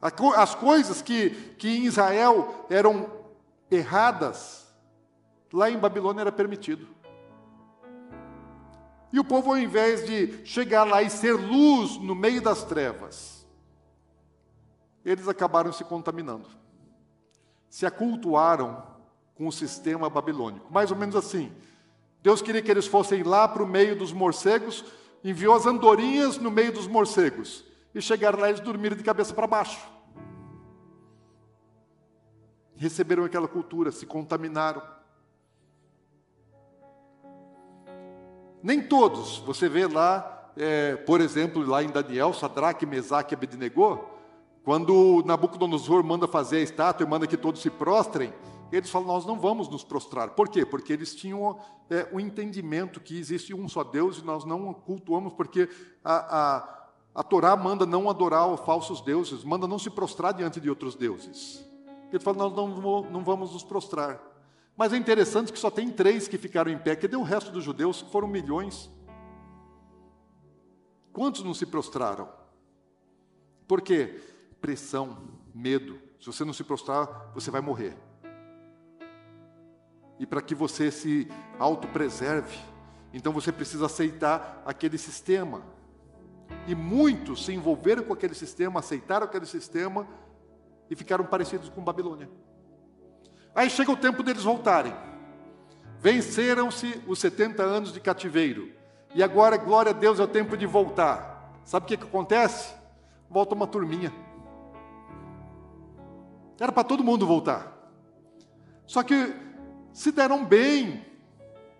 [0.00, 3.10] As coisas que, que em Israel eram
[3.70, 4.66] erradas,
[5.52, 6.86] lá em Babilônia era permitido.
[9.12, 13.46] E o povo, ao invés de chegar lá e ser luz no meio das trevas,
[15.04, 16.46] eles acabaram se contaminando.
[17.68, 18.86] Se acultuaram
[19.34, 20.72] com o sistema babilônico.
[20.72, 21.52] Mais ou menos assim.
[22.22, 24.84] Deus queria que eles fossem lá para o meio dos morcegos,
[25.24, 27.64] enviou as andorinhas no meio dos morcegos.
[27.94, 29.80] E chegaram lá e eles dormiram de cabeça para baixo.
[32.76, 34.82] Receberam aquela cultura, se contaminaram.
[38.62, 39.38] Nem todos.
[39.38, 44.08] Você vê lá, é, por exemplo, lá em Daniel, Sadraque, Mesaque e Abednego,
[44.62, 48.32] quando Nabucodonosor manda fazer a estátua e manda que todos se prostrem,
[48.70, 50.30] eles falam, nós não vamos nos prostrar.
[50.30, 50.64] Por quê?
[50.64, 55.32] Porque eles tinham é, o entendimento que existe um só Deus e nós não cultuamos,
[55.32, 55.68] porque
[56.04, 56.79] a, a,
[57.14, 61.64] a Torá manda não adorar falsos deuses, manda não se prostrar diante de outros deuses.
[62.10, 64.20] Eles falam, nós não, não vamos nos prostrar.
[64.76, 66.96] Mas é interessante que só tem três que ficaram em pé.
[66.96, 68.00] Cadê o resto dos judeus?
[68.00, 68.90] Foram milhões.
[71.12, 72.28] Quantos não se prostraram?
[73.66, 74.20] Por quê?
[74.60, 75.18] Pressão,
[75.54, 75.98] medo.
[76.20, 77.96] Se você não se prostrar, você vai morrer.
[80.18, 82.58] E para que você se autopreserve,
[83.12, 85.62] então você precisa aceitar aquele sistema.
[86.66, 90.06] E muitos se envolveram com aquele sistema, aceitaram aquele sistema
[90.90, 92.28] e ficaram parecidos com Babilônia.
[93.54, 94.94] Aí chega o tempo deles voltarem.
[95.98, 98.70] Venceram-se os 70 anos de cativeiro.
[99.14, 101.60] E agora, glória a Deus, é o tempo de voltar.
[101.64, 102.72] Sabe o que, que acontece?
[103.28, 104.12] Volta uma turminha.
[106.58, 107.76] Era para todo mundo voltar.
[108.86, 109.34] Só que
[109.92, 111.04] se deram bem.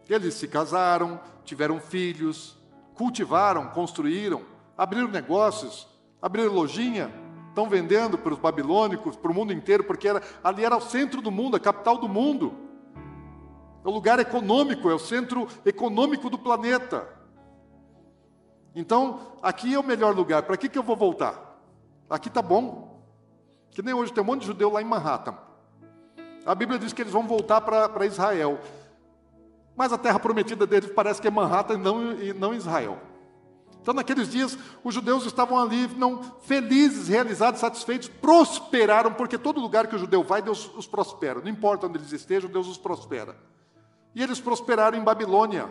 [0.09, 2.59] Eles se casaram, tiveram filhos,
[2.95, 4.43] cultivaram, construíram,
[4.81, 5.87] abriram negócios,
[6.23, 7.13] abriram lojinha,
[7.51, 11.21] Estão vendendo para os babilônicos, para o mundo inteiro, porque era, ali era o centro
[11.21, 12.55] do mundo, a capital do mundo.
[13.85, 17.09] É o lugar econômico, é o centro econômico do planeta.
[18.73, 20.45] Então, aqui é o melhor lugar.
[20.45, 21.61] Para que, que eu vou voltar?
[22.09, 23.03] Aqui está bom.
[23.73, 25.37] Que nem hoje tem um monte de judeu lá em Manhattan.
[26.47, 28.61] A Bíblia diz que eles vão voltar para Israel.
[29.77, 33.10] Mas a terra prometida deles parece que é Manhattan e não, e não Israel.
[33.81, 39.87] Então, naqueles dias, os judeus estavam ali, não felizes, realizados, satisfeitos, prosperaram, porque todo lugar
[39.87, 41.41] que o judeu vai, Deus os prospera.
[41.41, 43.37] Não importa onde eles estejam, Deus os prospera.
[44.15, 45.69] E eles prosperaram em Babilônia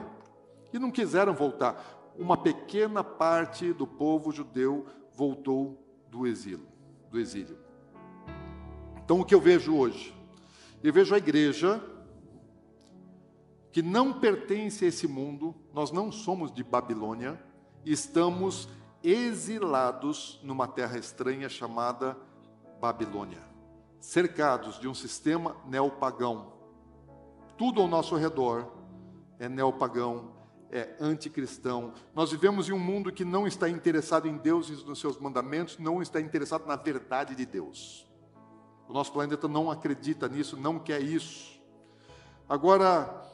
[0.74, 2.12] e não quiseram voltar.
[2.18, 5.80] Uma pequena parte do povo judeu voltou
[6.10, 6.68] do exílio,
[7.12, 7.58] do exílio.
[9.04, 10.16] Então, o que eu vejo hoje?
[10.84, 11.84] Eu vejo a igreja
[13.72, 17.40] que não pertence a esse mundo, nós não somos de Babilônia,
[17.86, 18.68] estamos
[19.04, 22.18] exilados numa terra estranha chamada
[22.80, 23.42] Babilônia,
[24.00, 26.54] cercados de um sistema neopagão.
[27.58, 28.72] Tudo ao nosso redor
[29.38, 30.34] é neopagão,
[30.72, 31.94] é anticristão.
[32.14, 35.78] Nós vivemos em um mundo que não está interessado em Deus e nos seus mandamentos,
[35.78, 38.08] não está interessado na verdade de Deus.
[38.88, 41.60] O nosso planeta não acredita nisso, não quer isso.
[42.48, 43.29] Agora,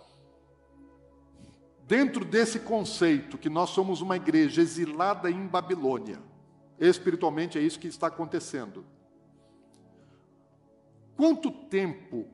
[1.87, 6.19] Dentro desse conceito que nós somos uma igreja exilada em Babilônia,
[6.79, 8.83] espiritualmente é isso que está acontecendo.
[11.15, 12.27] Quanto tempo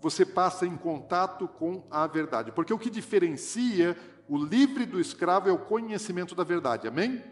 [0.00, 2.50] você passa em contato com a verdade?
[2.50, 3.96] Porque o que diferencia
[4.28, 7.22] o livre do escravo é o conhecimento da verdade, amém?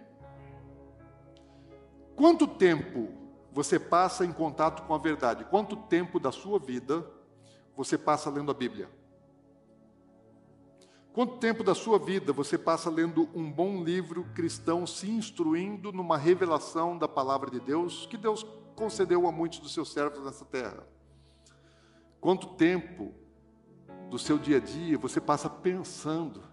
[2.15, 3.09] Quanto tempo
[3.53, 5.45] você passa em contato com a verdade?
[5.45, 7.05] Quanto tempo da sua vida
[7.77, 9.00] você passa lendo a Bíblia?
[11.13, 16.17] Quanto tempo da sua vida você passa lendo um bom livro cristão, se instruindo numa
[16.17, 18.47] revelação da palavra de Deus que Deus
[18.77, 20.87] concedeu a muitos dos seus servos nessa terra?
[22.21, 23.13] Quanto tempo
[24.09, 26.45] do seu dia a dia você passa pensando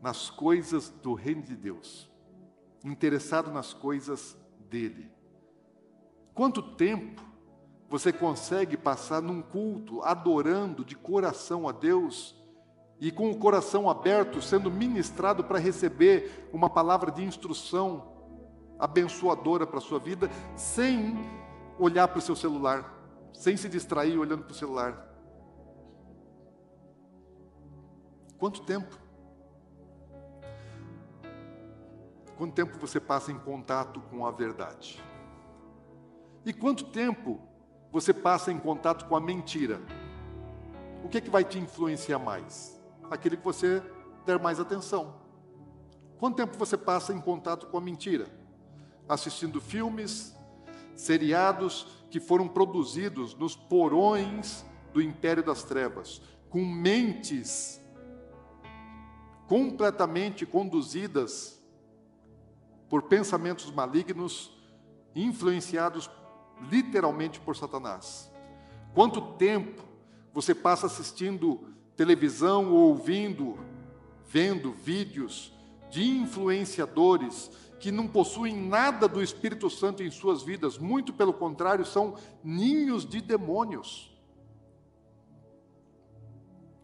[0.00, 2.10] nas coisas do reino de Deus,
[2.82, 4.38] interessado nas coisas
[4.70, 5.10] dele?
[6.32, 7.22] Quanto tempo
[7.90, 12.45] você consegue passar num culto adorando de coração a Deus?
[13.00, 18.12] E com o coração aberto, sendo ministrado para receber uma palavra de instrução
[18.78, 21.14] abençoadora para a sua vida, sem
[21.78, 22.94] olhar para o seu celular,
[23.32, 25.06] sem se distrair olhando para o celular.
[28.38, 28.96] Quanto tempo?
[32.36, 35.02] Quanto tempo você passa em contato com a verdade?
[36.44, 37.40] E quanto tempo
[37.90, 39.80] você passa em contato com a mentira?
[41.02, 42.75] O que, é que vai te influenciar mais?
[43.10, 43.82] Aquele que você
[44.24, 45.14] der mais atenção.
[46.18, 48.26] Quanto tempo você passa em contato com a mentira?
[49.08, 50.34] Assistindo filmes,
[50.94, 57.80] seriados que foram produzidos nos porões do império das trevas, com mentes
[59.46, 61.62] completamente conduzidas
[62.88, 64.52] por pensamentos malignos,
[65.14, 66.10] influenciados
[66.70, 68.32] literalmente por Satanás.
[68.94, 69.82] Quanto tempo
[70.32, 73.58] você passa assistindo televisão ou ouvindo,
[74.26, 75.52] vendo vídeos
[75.90, 81.84] de influenciadores que não possuem nada do Espírito Santo em suas vidas, muito pelo contrário,
[81.84, 84.14] são ninhos de demônios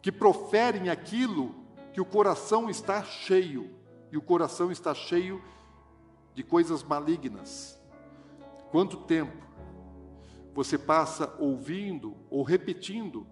[0.00, 1.54] que proferem aquilo
[1.92, 3.70] que o coração está cheio,
[4.10, 5.42] e o coração está cheio
[6.34, 7.80] de coisas malignas.
[8.70, 9.36] Quanto tempo
[10.54, 13.26] você passa ouvindo ou repetindo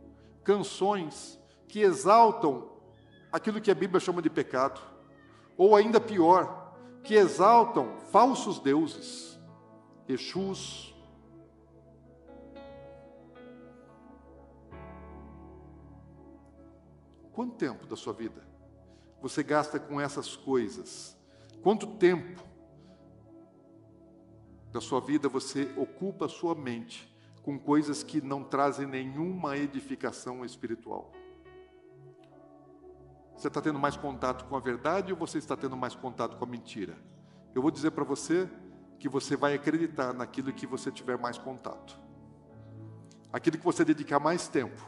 [0.44, 1.39] canções
[1.70, 2.68] que exaltam
[3.30, 4.80] aquilo que a Bíblia chama de pecado,
[5.56, 9.38] ou ainda pior, que exaltam falsos deuses,
[10.08, 10.92] Exus.
[17.32, 18.44] Quanto tempo da sua vida
[19.22, 21.16] você gasta com essas coisas?
[21.62, 22.42] Quanto tempo
[24.72, 30.44] da sua vida você ocupa a sua mente com coisas que não trazem nenhuma edificação
[30.44, 31.12] espiritual?
[33.40, 36.44] Você está tendo mais contato com a verdade ou você está tendo mais contato com
[36.44, 36.94] a mentira?
[37.54, 38.46] Eu vou dizer para você
[38.98, 41.98] que você vai acreditar naquilo que você tiver mais contato.
[43.32, 44.86] Aquilo que você dedicar mais tempo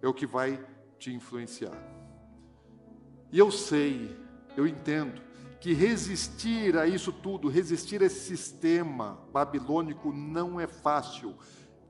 [0.00, 0.66] é o que vai
[0.98, 1.76] te influenciar.
[3.30, 4.18] E eu sei,
[4.56, 5.20] eu entendo,
[5.60, 11.36] que resistir a isso tudo, resistir a esse sistema babilônico não é fácil,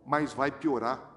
[0.05, 1.09] mas vai piorar.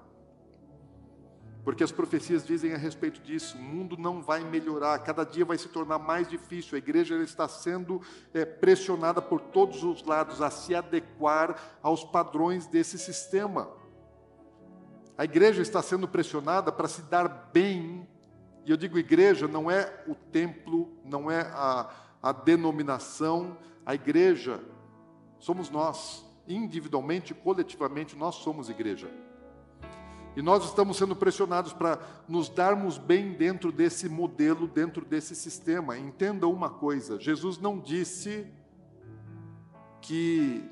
[1.64, 5.56] Porque as profecias dizem a respeito disso: o mundo não vai melhorar, cada dia vai
[5.56, 6.76] se tornar mais difícil.
[6.76, 8.02] A igreja está sendo
[8.34, 13.70] é, pressionada por todos os lados a se adequar aos padrões desse sistema.
[15.16, 18.06] A igreja está sendo pressionada para se dar bem,
[18.66, 21.88] e eu digo igreja, não é o templo, não é a,
[22.22, 23.56] a denominação,
[23.86, 24.60] a igreja
[25.38, 29.08] somos nós, individualmente, coletivamente, nós somos igreja.
[30.36, 35.96] E nós estamos sendo pressionados para nos darmos bem dentro desse modelo, dentro desse sistema.
[35.96, 38.46] Entenda uma coisa: Jesus não disse
[40.00, 40.62] que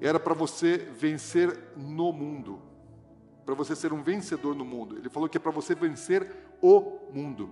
[0.00, 2.62] era para você vencer no mundo,
[3.44, 4.96] para você ser um vencedor no mundo.
[4.96, 6.30] Ele falou que é para você vencer
[6.62, 7.50] o mundo.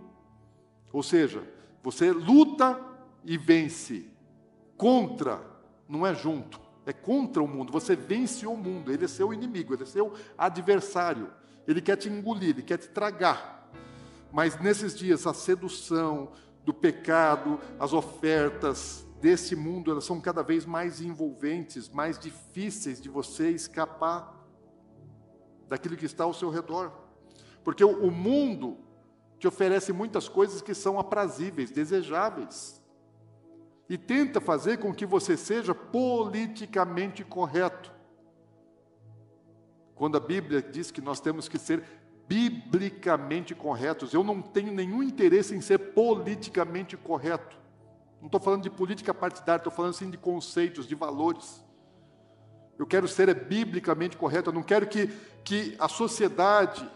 [0.92, 1.42] Ou seja,
[1.82, 2.80] você luta
[3.24, 4.08] e vence.
[4.76, 5.40] Contra
[5.88, 7.72] não é junto, é contra o mundo.
[7.72, 11.28] Você vence o mundo, ele é seu inimigo, ele é seu adversário.
[11.66, 13.70] Ele quer te engolir, ele quer te tragar.
[14.32, 16.32] Mas nesses dias, a sedução
[16.64, 23.08] do pecado, as ofertas desse mundo, elas são cada vez mais envolventes, mais difíceis de
[23.08, 24.34] você escapar
[25.68, 26.92] daquilo que está ao seu redor.
[27.64, 28.78] Porque o mundo
[29.38, 32.80] te oferece muitas coisas que são aprazíveis, desejáveis
[33.88, 37.92] e tenta fazer com que você seja politicamente correto.
[39.96, 41.82] Quando a Bíblia diz que nós temos que ser
[42.28, 47.56] biblicamente corretos, eu não tenho nenhum interesse em ser politicamente correto.
[48.20, 51.64] Não estou falando de política partidária, estou falando assim de conceitos, de valores.
[52.78, 55.06] Eu quero ser biblicamente correto, eu não quero que,
[55.42, 56.86] que a sociedade,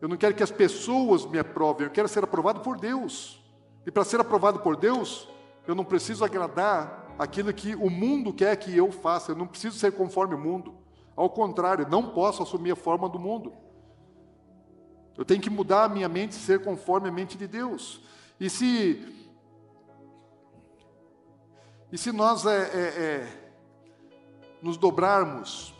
[0.00, 3.40] eu não quero que as pessoas me aprovem, eu quero ser aprovado por Deus.
[3.86, 5.28] E para ser aprovado por Deus,
[5.68, 9.78] eu não preciso agradar aquilo que o mundo quer que eu faça, eu não preciso
[9.78, 10.81] ser conforme o mundo.
[11.16, 13.52] Ao contrário, não posso assumir a forma do mundo.
[15.16, 18.00] Eu tenho que mudar a minha mente ser conforme a mente de Deus.
[18.40, 19.18] E se
[21.90, 23.52] e se nós é, é, é,
[24.62, 25.74] nos dobrarmos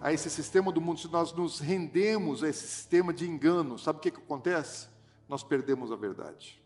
[0.00, 3.98] a esse sistema do mundo, se nós nos rendemos a esse sistema de engano, sabe
[3.98, 4.88] o que, que acontece?
[5.28, 6.60] Nós perdemos a verdade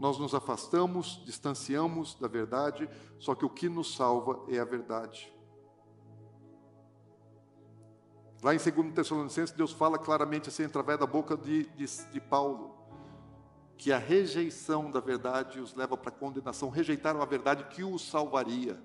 [0.00, 2.88] nós nos afastamos, distanciamos da verdade,
[3.18, 5.30] só que o que nos salva é a verdade.
[8.42, 12.74] Lá em 2 Tessalonicenses, Deus fala claramente assim, através da boca de, de, de Paulo,
[13.76, 18.08] que a rejeição da verdade os leva para a condenação, rejeitaram a verdade que os
[18.08, 18.78] salvaria.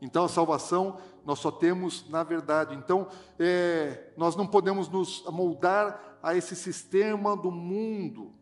[0.00, 2.74] Então, a salvação nós só temos na verdade.
[2.74, 3.08] Então,
[3.38, 8.32] é, nós não podemos nos moldar a esse sistema do mundo,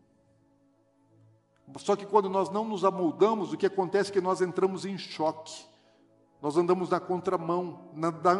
[1.77, 4.97] Só que quando nós não nos amoldamos, o que acontece é que nós entramos em
[4.97, 5.65] choque.
[6.41, 7.89] Nós andamos na contramão,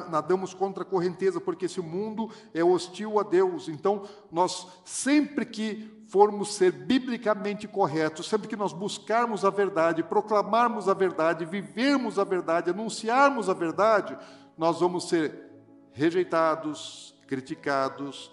[0.09, 3.67] nadamos contra a correnteza, porque esse mundo é hostil a Deus.
[3.67, 10.87] Então, nós sempre que formos ser biblicamente corretos, sempre que nós buscarmos a verdade, proclamarmos
[10.87, 14.15] a verdade, vivermos a verdade, anunciarmos a verdade,
[14.55, 15.47] nós vamos ser
[15.91, 18.31] rejeitados, criticados,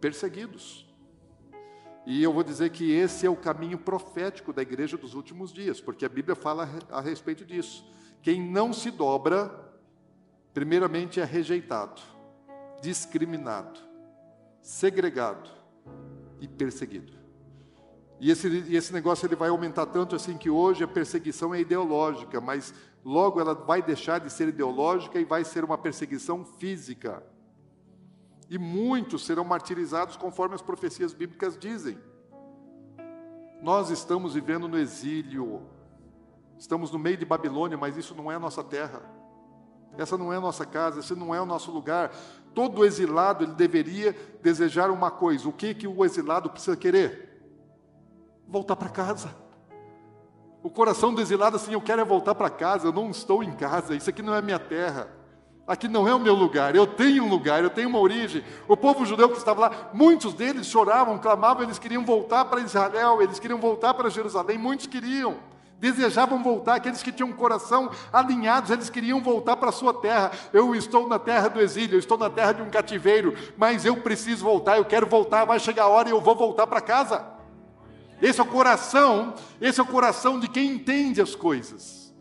[0.00, 0.86] perseguidos.
[2.06, 5.80] E eu vou dizer que esse é o caminho profético da igreja dos últimos dias,
[5.80, 7.93] porque a Bíblia fala a respeito disso.
[8.24, 9.54] Quem não se dobra,
[10.54, 12.00] primeiramente é rejeitado,
[12.80, 13.78] discriminado,
[14.62, 15.50] segregado
[16.40, 17.12] e perseguido.
[18.18, 21.60] E esse, e esse negócio ele vai aumentar tanto assim que hoje a perseguição é
[21.60, 22.72] ideológica, mas
[23.04, 27.22] logo ela vai deixar de ser ideológica e vai ser uma perseguição física.
[28.48, 31.98] E muitos serão martirizados conforme as profecias bíblicas dizem.
[33.60, 35.73] Nós estamos vivendo no exílio,
[36.64, 39.02] Estamos no meio de Babilônia, mas isso não é a nossa terra.
[39.98, 42.10] Essa não é a nossa casa, esse não é o nosso lugar.
[42.54, 45.46] Todo exilado ele deveria desejar uma coisa.
[45.46, 47.44] O que que o exilado precisa querer?
[48.48, 49.36] Voltar para casa.
[50.62, 53.52] O coração do exilado assim, eu quero é voltar para casa, eu não estou em
[53.52, 55.10] casa, isso aqui não é minha terra.
[55.66, 58.42] Aqui não é o meu lugar, eu tenho um lugar, eu tenho uma origem.
[58.66, 63.20] O povo judeu que estava lá, muitos deles choravam, clamavam, eles queriam voltar para Israel,
[63.20, 68.88] eles queriam voltar para Jerusalém, muitos queriam desejavam voltar, aqueles que tinham coração alinhados, eles
[68.88, 70.30] queriam voltar para a sua terra.
[70.52, 73.96] Eu estou na terra do exílio, eu estou na terra de um cativeiro, mas eu
[73.96, 77.24] preciso voltar, eu quero voltar, vai chegar a hora e eu vou voltar para casa.
[78.22, 82.14] Esse é o coração, esse é o coração de quem entende as coisas.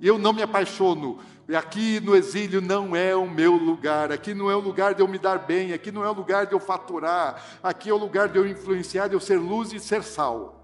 [0.00, 1.18] Eu não me apaixono.
[1.56, 5.08] Aqui no exílio não é o meu lugar, aqui não é o lugar de eu
[5.08, 8.28] me dar bem, aqui não é o lugar de eu faturar, aqui é o lugar
[8.28, 10.63] de eu influenciar, de eu ser luz e ser sal.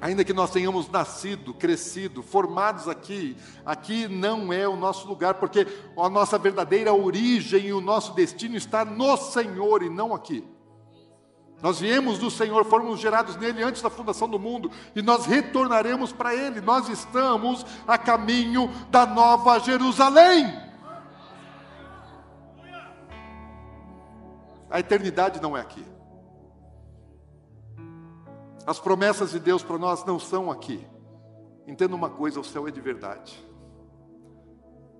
[0.00, 5.66] Ainda que nós tenhamos nascido, crescido, formados aqui, aqui não é o nosso lugar, porque
[5.96, 10.44] a nossa verdadeira origem e o nosso destino está no Senhor e não aqui.
[11.62, 16.12] Nós viemos do Senhor, fomos gerados nele antes da fundação do mundo e nós retornaremos
[16.12, 16.60] para ele.
[16.60, 20.62] Nós estamos a caminho da nova Jerusalém.
[24.68, 25.93] A eternidade não é aqui.
[28.66, 30.86] As promessas de Deus para nós não são aqui.
[31.66, 33.44] Entenda uma coisa: o céu é de verdade.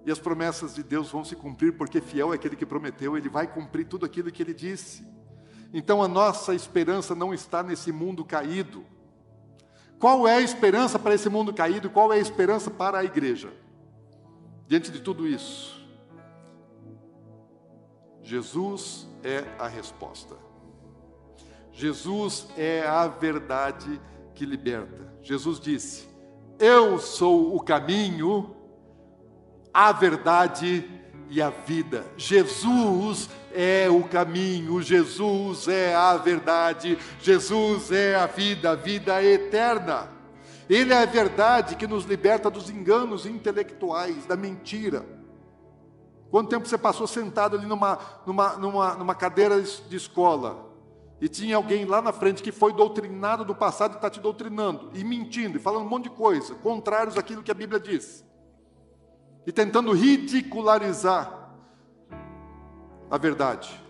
[0.04, 3.28] E as promessas de Deus vão se cumprir, porque fiel é aquele que prometeu, ele
[3.28, 5.06] vai cumprir tudo aquilo que ele disse.
[5.72, 8.84] Então a nossa esperança não está nesse mundo caído.
[9.98, 11.88] Qual é a esperança para esse mundo caído?
[11.88, 13.50] Qual é a esperança para a igreja?
[14.66, 15.82] Diante de tudo isso,
[18.22, 20.43] Jesus é a resposta.
[21.74, 24.00] Jesus é a verdade
[24.32, 25.12] que liberta.
[25.20, 26.08] Jesus disse:
[26.58, 28.54] Eu sou o caminho,
[29.72, 30.88] a verdade
[31.28, 32.06] e a vida.
[32.16, 40.08] Jesus é o caminho, Jesus é a verdade, Jesus é a vida, a vida eterna.
[40.70, 45.04] Ele é a verdade que nos liberta dos enganos intelectuais, da mentira.
[46.30, 50.73] Quanto tempo você passou sentado ali numa, numa, numa, numa cadeira de escola?
[51.24, 54.90] E tinha alguém lá na frente que foi doutrinado do passado e está te doutrinando,
[54.92, 58.22] e mentindo, e falando um monte de coisa, contrários àquilo que a Bíblia diz.
[59.46, 61.50] E tentando ridicularizar
[63.10, 63.82] a verdade,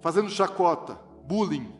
[0.00, 1.72] fazendo chacota, bullying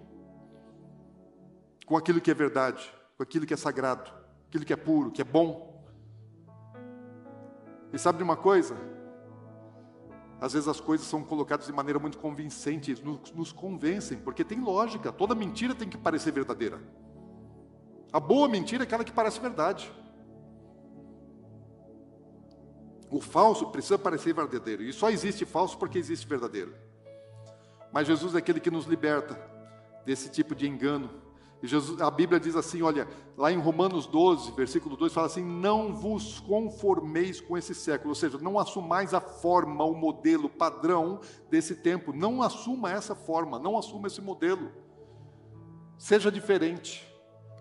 [1.84, 4.09] com aquilo que é verdade, com aquilo que é sagrado,
[4.47, 5.84] aquilo que é puro, que é bom.
[7.93, 8.76] E sabe de uma coisa?
[10.41, 14.61] Às vezes as coisas são colocadas de maneira muito convincente, nos, nos convencem, porque tem
[14.61, 16.80] lógica, toda mentira tem que parecer verdadeira.
[18.12, 19.91] A boa mentira é aquela que parece verdade.
[23.11, 26.74] O falso precisa parecer verdadeiro, e só existe falso porque existe verdadeiro.
[27.93, 29.41] Mas Jesus é aquele que nos liberta
[30.05, 31.11] desse tipo de engano,
[31.63, 35.95] Jesus, a Bíblia diz assim, olha, lá em Romanos 12, versículo 2, fala assim: Não
[35.95, 41.21] vos conformeis com esse século, ou seja, não assumais a forma, o modelo, o padrão
[41.51, 44.71] desse tempo, não assuma essa forma, não assuma esse modelo.
[45.97, 47.07] Seja diferente.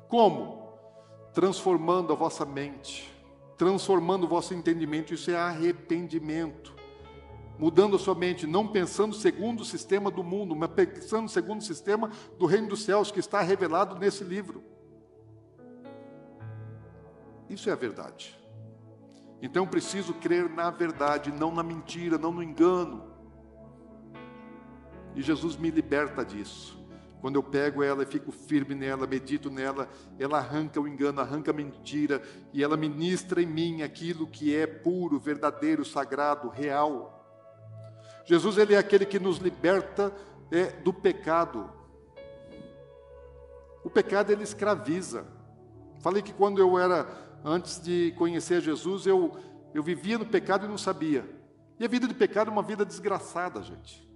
[0.10, 0.66] Como?
[1.34, 3.12] Transformando a vossa mente,
[3.58, 6.75] transformando o vosso entendimento, isso é arrependimento
[7.58, 11.64] mudando a sua mente, não pensando segundo o sistema do mundo, mas pensando segundo o
[11.64, 14.64] sistema do reino dos céus que está revelado nesse livro.
[17.50, 18.38] Isso é a verdade.
[19.42, 23.14] Então eu preciso crer na verdade, não na mentira, não no engano.
[25.16, 26.84] E Jesus me liberta disso.
[27.22, 29.90] Quando eu pego ela e fico firme nela, medito nela,
[30.20, 32.22] ela arranca o engano, arranca a mentira
[32.54, 37.25] e ela ministra em mim aquilo que é puro, verdadeiro, sagrado, real.
[38.26, 40.14] Jesus ele é aquele que nos liberta
[40.52, 41.70] é, do pecado.
[43.84, 45.26] O pecado ele escraviza.
[46.00, 47.08] Falei que quando eu era
[47.44, 49.38] antes de conhecer Jesus, eu
[49.76, 51.30] eu vivia no pecado e não sabia.
[51.78, 54.10] E a vida de pecado é uma vida desgraçada, gente.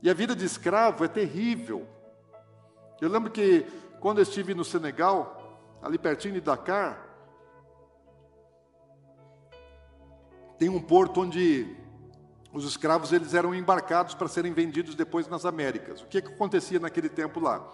[0.00, 1.84] E a vida de escravo é terrível.
[3.00, 3.66] Eu lembro que
[3.98, 7.08] quando eu estive no Senegal, ali pertinho de Dakar,
[10.56, 11.76] tem um porto onde
[12.52, 16.02] os escravos eles eram embarcados para serem vendidos depois nas Américas.
[16.02, 17.66] O que, que acontecia naquele tempo lá?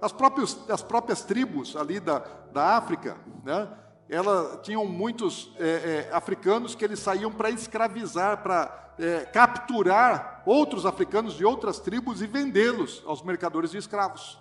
[0.00, 2.18] As próprias, as próprias tribos ali da,
[2.52, 3.68] da África, né,
[4.08, 10.84] ela tinham muitos é, é, africanos que eles saíam para escravizar, para é, capturar outros
[10.84, 14.38] africanos de outras tribos e vendê-los aos mercadores de escravos.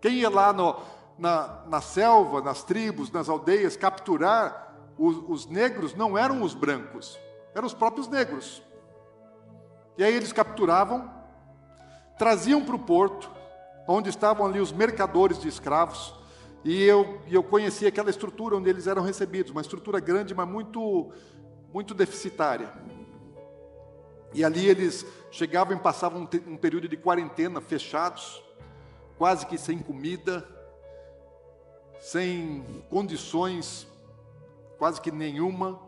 [0.00, 0.76] Quem ia lá no,
[1.18, 7.18] na, na selva, nas tribos, nas aldeias, capturar os, os negros não eram os brancos,
[7.54, 8.62] eram os próprios negros.
[9.96, 11.10] E aí eles capturavam,
[12.18, 13.30] traziam para o porto,
[13.86, 16.14] onde estavam ali os mercadores de escravos,
[16.64, 21.12] e eu, eu conhecia aquela estrutura onde eles eram recebidos, uma estrutura grande, mas muito,
[21.72, 22.72] muito deficitária.
[24.32, 28.42] E ali eles chegavam e passavam um, um período de quarentena, fechados,
[29.18, 30.48] quase que sem comida,
[32.00, 33.86] sem condições
[34.78, 35.80] quase que nenhuma,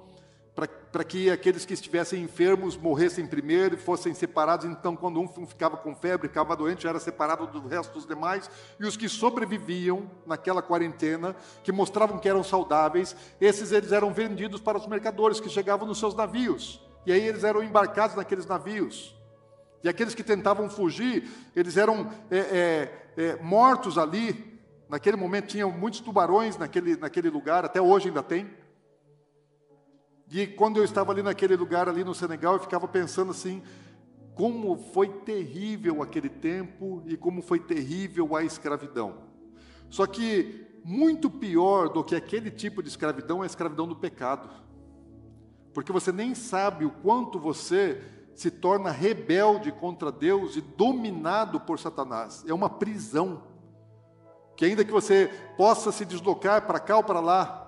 [0.56, 4.64] para que aqueles que estivessem enfermos morressem primeiro e fossem separados.
[4.64, 8.50] Então, quando um ficava com febre, ficava doente, já era separado do resto dos demais.
[8.80, 14.58] E os que sobreviviam naquela quarentena, que mostravam que eram saudáveis, esses eles eram vendidos
[14.58, 16.80] para os mercadores que chegavam nos seus navios.
[17.04, 19.14] E aí eles eram embarcados naqueles navios.
[19.84, 24.58] E aqueles que tentavam fugir, eles eram é, é, é, mortos ali.
[24.88, 28.50] Naquele momento tinham muitos tubarões naquele, naquele lugar, até hoje ainda tem.
[30.30, 33.62] E quando eu estava ali naquele lugar, ali no Senegal, eu ficava pensando assim:
[34.34, 39.14] como foi terrível aquele tempo e como foi terrível a escravidão.
[39.88, 44.48] Só que muito pior do que aquele tipo de escravidão é a escravidão do pecado.
[45.72, 48.02] Porque você nem sabe o quanto você
[48.34, 52.44] se torna rebelde contra Deus e dominado por Satanás.
[52.46, 53.42] É uma prisão.
[54.54, 57.65] Que ainda que você possa se deslocar para cá ou para lá,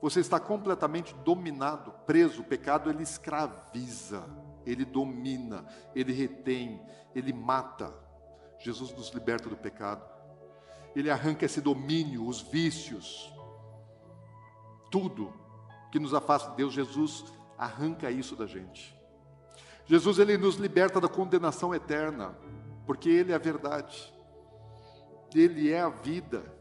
[0.00, 2.42] você está completamente dominado, preso.
[2.42, 4.24] O pecado ele escraviza,
[4.64, 6.80] ele domina, ele retém,
[7.14, 7.92] ele mata.
[8.60, 10.04] Jesus nos liberta do pecado.
[10.94, 13.32] Ele arranca esse domínio, os vícios,
[14.90, 15.32] tudo
[15.90, 16.72] que nos afasta de Deus.
[16.72, 17.24] Jesus
[17.56, 18.96] arranca isso da gente.
[19.84, 22.36] Jesus ele nos liberta da condenação eterna,
[22.86, 24.12] porque ele é a verdade.
[25.34, 26.57] Ele é a vida.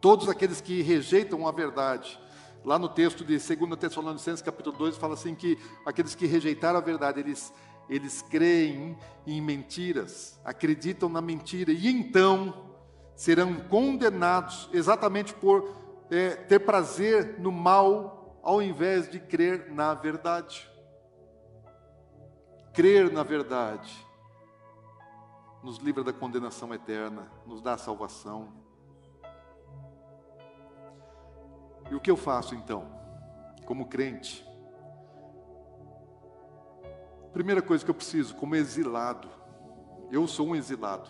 [0.00, 2.18] Todos aqueles que rejeitam a verdade,
[2.64, 6.82] lá no texto de 2 Tessalonicenses capítulo 2 fala assim que aqueles que rejeitaram a
[6.82, 7.52] verdade, eles
[7.88, 12.76] eles creem em mentiras, acreditam na mentira e então
[13.16, 15.74] serão condenados exatamente por
[16.10, 20.70] é, ter prazer no mal ao invés de crer na verdade
[22.74, 24.06] crer na verdade
[25.62, 28.52] nos livra da condenação eterna, nos dá salvação.
[31.90, 32.86] E o que eu faço então,
[33.64, 34.46] como crente?
[37.32, 39.28] Primeira coisa que eu preciso, como exilado,
[40.10, 41.08] eu sou um exilado.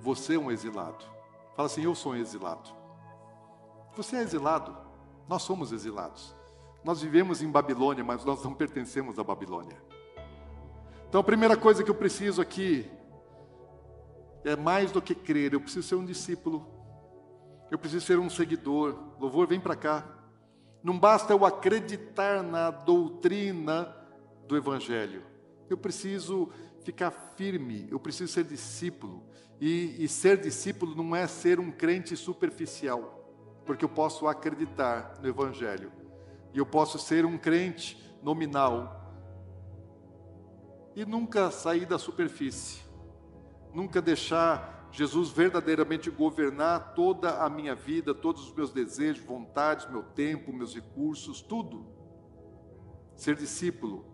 [0.00, 1.04] Você é um exilado.
[1.56, 2.70] Fala assim: eu sou um exilado.
[3.96, 4.76] Você é exilado.
[5.28, 6.34] Nós somos exilados.
[6.82, 9.80] Nós vivemos em Babilônia, mas nós não pertencemos à Babilônia.
[11.08, 12.90] Então a primeira coisa que eu preciso aqui
[14.44, 16.66] é mais do que crer, eu preciso ser um discípulo,
[17.74, 18.96] eu preciso ser um seguidor.
[19.18, 20.06] Louvor, vem para cá.
[20.80, 23.92] Não basta eu acreditar na doutrina
[24.46, 25.22] do Evangelho,
[25.70, 26.50] eu preciso
[26.84, 29.24] ficar firme, eu preciso ser discípulo.
[29.60, 33.32] E, e ser discípulo não é ser um crente superficial,
[33.64, 35.90] porque eu posso acreditar no Evangelho,
[36.52, 39.00] e eu posso ser um crente nominal,
[40.94, 42.82] e nunca sair da superfície,
[43.72, 50.04] nunca deixar Jesus verdadeiramente governar toda a minha vida, todos os meus desejos, vontades, meu
[50.04, 51.84] tempo, meus recursos, tudo.
[53.16, 54.04] Ser discípulo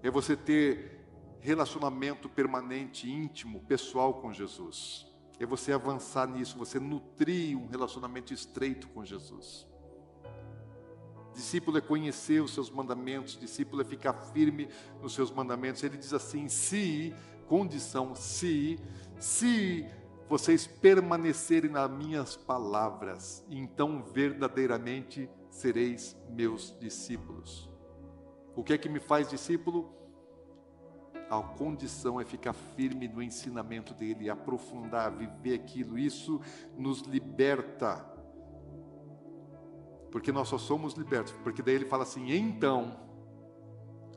[0.00, 1.04] é você ter
[1.40, 5.12] relacionamento permanente, íntimo, pessoal com Jesus.
[5.40, 9.66] É você avançar nisso, você nutrir um relacionamento estreito com Jesus.
[11.34, 14.68] Discípulo é conhecer os seus mandamentos, discípulo é ficar firme
[15.02, 15.82] nos seus mandamentos.
[15.82, 17.12] Ele diz assim: se
[17.48, 18.78] condição se
[19.18, 19.84] se
[20.28, 27.68] vocês permanecerem nas minhas palavras, então verdadeiramente sereis meus discípulos.
[28.54, 29.94] O que é que me faz discípulo?
[31.30, 35.98] A condição é ficar firme no ensinamento dele, aprofundar, viver aquilo.
[35.98, 36.40] Isso
[36.76, 38.04] nos liberta.
[40.10, 41.34] Porque nós só somos libertos.
[41.44, 42.98] Porque daí ele fala assim: então,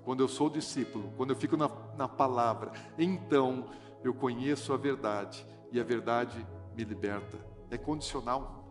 [0.04, 3.70] quando eu sou discípulo, quando eu fico na, na palavra, então
[4.04, 6.46] eu conheço a verdade e a verdade
[6.76, 7.38] me liberta.
[7.70, 8.66] É condicional.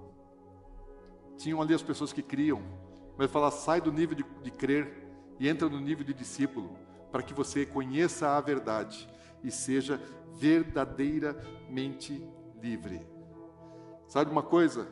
[1.36, 2.62] Tinham ali as pessoas que criam,
[3.16, 6.76] mas falar sai do nível de, de crer e entra no nível de discípulo,
[7.10, 9.08] para que você conheça a verdade
[9.42, 10.00] e seja
[10.34, 12.22] verdadeiramente
[12.60, 13.00] livre.
[14.06, 14.86] Sabe uma coisa?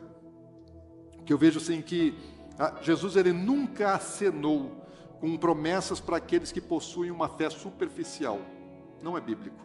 [1.25, 2.17] Que eu vejo assim que
[2.57, 4.85] ah, Jesus ele nunca acenou
[5.19, 8.39] com promessas para aqueles que possuem uma fé superficial.
[9.01, 9.63] Não é bíblico.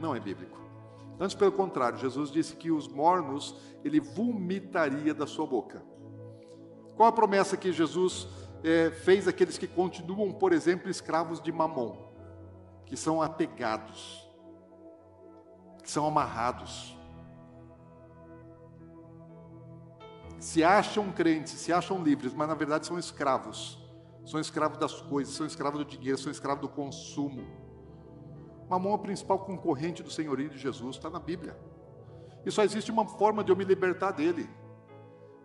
[0.00, 0.61] Não é bíblico.
[1.22, 3.54] Antes, pelo contrário, Jesus disse que os mornos
[3.84, 5.80] ele vomitaria da sua boca.
[6.96, 8.26] Qual a promessa que Jesus
[8.64, 11.96] é, fez aqueles que continuam, por exemplo, escravos de mamon,
[12.84, 14.28] que são apegados,
[15.80, 16.98] que são amarrados?
[20.40, 23.78] Se acham crentes, se acham livres, mas na verdade são escravos.
[24.26, 27.61] São escravos das coisas, são escravos do dinheiro, são escravos do consumo.
[28.72, 31.54] Mamon é o principal concorrente do senhorio de Jesus, está na Bíblia.
[32.42, 34.48] E só existe uma forma de eu me libertar dele.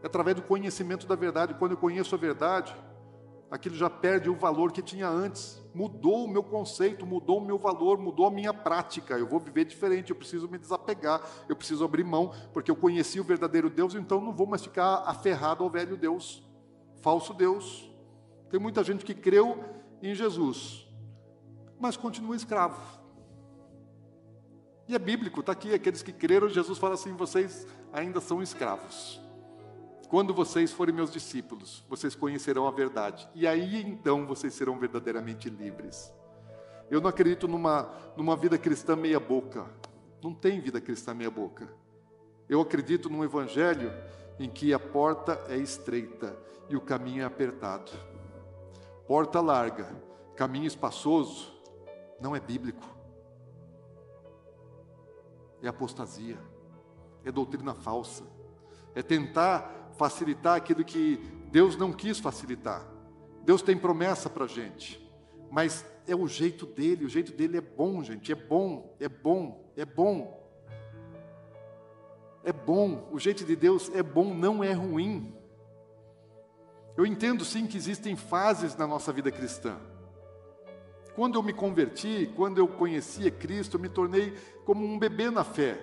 [0.01, 1.53] É através do conhecimento da verdade.
[1.55, 2.73] Quando eu conheço a verdade,
[3.51, 5.61] aquilo já perde o valor que tinha antes.
[5.75, 9.15] Mudou o meu conceito, mudou o meu valor, mudou a minha prática.
[9.15, 13.19] Eu vou viver diferente, eu preciso me desapegar, eu preciso abrir mão, porque eu conheci
[13.19, 16.41] o verdadeiro Deus, então não vou mais ficar aferrado ao velho Deus,
[17.01, 17.91] falso Deus.
[18.49, 19.65] Tem muita gente que creu
[20.01, 20.88] em Jesus,
[21.78, 23.05] mas continua escravo.
[24.88, 29.21] E é bíblico, está aqui, aqueles que creram, Jesus fala assim: vocês ainda são escravos.
[30.09, 35.49] Quando vocês forem meus discípulos, vocês conhecerão a verdade, e aí então vocês serão verdadeiramente
[35.49, 36.13] livres.
[36.89, 39.65] Eu não acredito numa, numa vida cristã meia-boca,
[40.23, 41.67] não tem vida cristã meia-boca.
[42.47, 43.91] Eu acredito num evangelho
[44.39, 46.38] em que a porta é estreita
[46.69, 47.91] e o caminho é apertado
[49.07, 49.88] porta larga,
[50.35, 51.53] caminho espaçoso,
[52.19, 52.85] não é bíblico.
[55.62, 56.38] É apostasia,
[57.24, 58.24] é doutrina falsa,
[58.93, 61.18] é tentar facilitar aquilo que
[61.51, 62.86] Deus não quis facilitar.
[63.43, 65.03] Deus tem promessa para a gente,
[65.49, 69.72] mas é o jeito dele, o jeito dele é bom, gente, é bom, é bom,
[69.76, 70.38] é bom.
[72.43, 75.36] É bom, o jeito de Deus é bom, não é ruim.
[76.95, 79.78] Eu entendo sim que existem fases na nossa vida cristã.
[81.18, 85.43] Quando eu me converti, quando eu conhecia Cristo, eu me tornei como um bebê na
[85.43, 85.82] fé.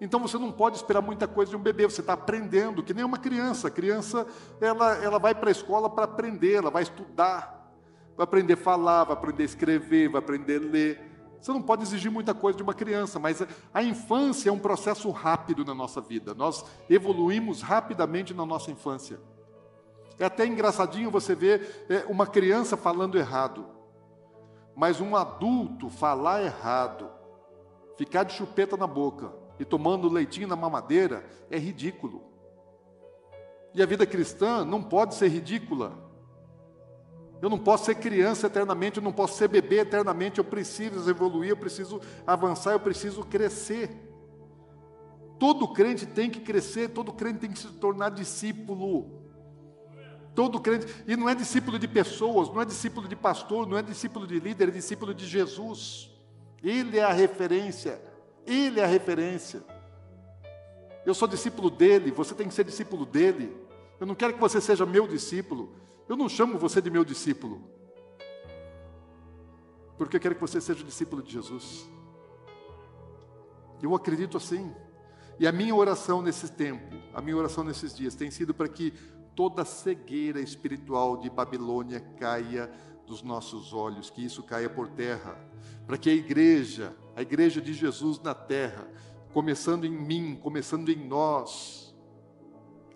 [0.00, 3.04] Então você não pode esperar muita coisa de um bebê, você está aprendendo, que nem
[3.04, 3.68] uma criança.
[3.68, 4.26] A criança,
[4.62, 7.70] ela, ela vai para a escola para aprender, ela vai estudar,
[8.16, 11.10] vai aprender a falar, vai aprender a escrever, vai aprender a ler.
[11.38, 13.44] Você não pode exigir muita coisa de uma criança, mas
[13.74, 16.32] a infância é um processo rápido na nossa vida.
[16.32, 19.20] Nós evoluímos rapidamente na nossa infância.
[20.18, 23.81] É até engraçadinho você ver é, uma criança falando errado,
[24.74, 27.10] mas um adulto falar errado,
[27.96, 32.22] ficar de chupeta na boca e tomando leitinho na mamadeira é ridículo.
[33.74, 36.10] E a vida cristã não pode ser ridícula.
[37.40, 41.50] Eu não posso ser criança eternamente, eu não posso ser bebê eternamente, eu preciso evoluir,
[41.50, 43.90] eu preciso avançar, eu preciso crescer.
[45.40, 49.21] Todo crente tem que crescer, todo crente tem que se tornar discípulo.
[50.34, 53.82] Todo crente, e não é discípulo de pessoas, não é discípulo de pastor, não é
[53.82, 56.10] discípulo de líder, é discípulo de Jesus.
[56.62, 58.00] Ele é a referência,
[58.46, 59.62] ele é a referência.
[61.04, 63.54] Eu sou discípulo dele, você tem que ser discípulo dele.
[64.00, 65.74] Eu não quero que você seja meu discípulo,
[66.08, 67.62] eu não chamo você de meu discípulo,
[69.98, 71.88] porque eu quero que você seja discípulo de Jesus.
[73.82, 74.72] Eu acredito assim.
[75.38, 78.92] E a minha oração nesse tempo, a minha oração nesses dias tem sido para que
[79.34, 82.70] toda cegueira espiritual de Babilônia caia
[83.06, 85.36] dos nossos olhos, que isso caia por terra,
[85.86, 88.88] para que a igreja, a igreja de Jesus na terra,
[89.32, 91.82] começando em mim, começando em nós,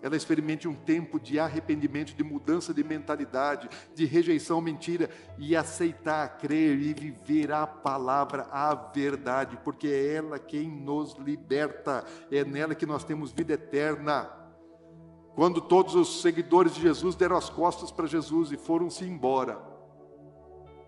[0.01, 5.55] ela experimente um tempo de arrependimento, de mudança de mentalidade, de rejeição à mentira e
[5.55, 12.43] aceitar, crer e viver a palavra, a verdade, porque é ela quem nos liberta, é
[12.43, 14.36] nela que nós temos vida eterna.
[15.37, 19.61] Quando todos os seguidores de Jesus deram as costas para Jesus e foram-se embora,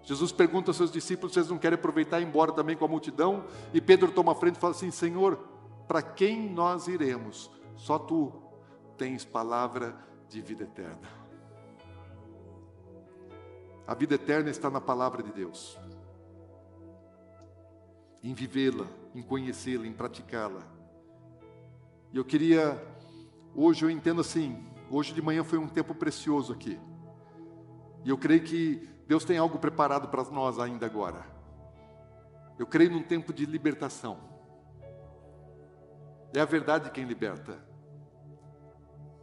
[0.01, 2.87] Jesus pergunta aos seus discípulos: vocês não querem aproveitar e ir embora também com a
[2.87, 3.45] multidão?
[3.71, 5.37] E Pedro toma a frente e fala assim: Senhor,
[5.87, 7.51] para quem nós iremos?
[7.75, 8.33] Só tu
[8.97, 9.95] tens palavra
[10.27, 11.07] de vida eterna.
[13.85, 15.77] A vida eterna está na palavra de Deus,
[18.23, 20.63] em vivê-la, em conhecê-la, em praticá-la.
[22.11, 22.83] E eu queria,
[23.55, 26.79] hoje eu entendo assim, hoje de manhã foi um tempo precioso aqui.
[28.03, 31.25] E eu creio que Deus tem algo preparado para nós ainda agora.
[32.57, 34.17] Eu creio num tempo de libertação.
[36.33, 37.57] É a verdade quem liberta.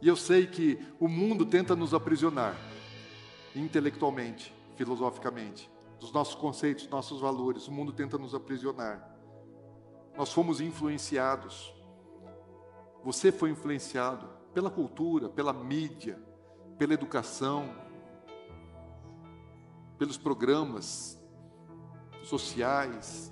[0.01, 2.55] E eu sei que o mundo tenta nos aprisionar,
[3.55, 7.67] intelectualmente, filosoficamente, dos nossos conceitos, nossos valores.
[7.67, 9.15] O mundo tenta nos aprisionar.
[10.15, 11.73] Nós fomos influenciados.
[13.07, 16.19] Você foi influenciado pela cultura, pela mídia,
[16.77, 17.73] pela educação,
[19.97, 21.17] pelos programas
[22.21, 23.31] sociais.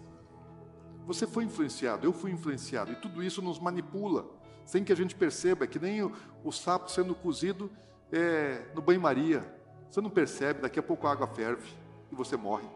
[1.05, 4.25] Você foi influenciado, eu fui influenciado, e tudo isso nos manipula,
[4.65, 7.69] sem que a gente perceba, é que nem o, o sapo sendo cozido
[8.13, 9.43] é, no banho-maria.
[9.89, 11.69] Você não percebe, daqui a pouco a água ferve
[12.09, 12.69] e você morre.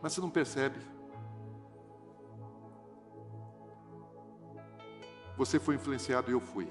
[0.00, 0.78] Mas você não percebe.
[5.36, 6.68] Você foi influenciado e eu fui.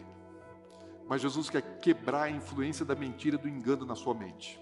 [1.08, 4.60] Mas Jesus quer quebrar a influência da mentira, do engano na sua mente.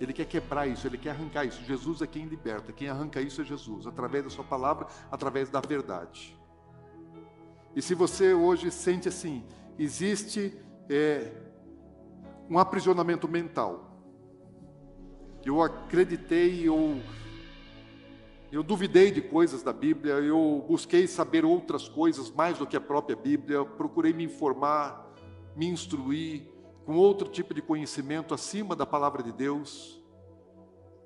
[0.00, 1.62] Ele quer quebrar isso, ele quer arrancar isso.
[1.62, 5.60] Jesus é quem liberta, quem arranca isso é Jesus, através da sua palavra, através da
[5.60, 6.34] verdade.
[7.76, 9.44] E se você hoje sente assim,
[9.78, 10.56] existe
[10.88, 11.30] é,
[12.48, 13.90] um aprisionamento mental.
[15.44, 17.00] Eu acreditei, eu,
[18.52, 22.80] eu duvidei de coisas da Bíblia, eu busquei saber outras coisas mais do que a
[22.80, 25.08] própria Bíblia, procurei me informar,
[25.54, 26.48] me instruir,
[26.84, 30.02] com outro tipo de conhecimento acima da palavra de Deus.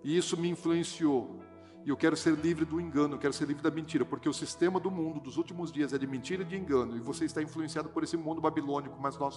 [0.02, 1.40] E isso me influenciou.
[1.84, 4.32] E eu quero ser livre do engano, eu quero ser livre da mentira, porque o
[4.32, 7.42] sistema do mundo dos últimos dias é de mentira e de engano, e você está
[7.42, 9.36] influenciado por esse mundo babilônico, mas nós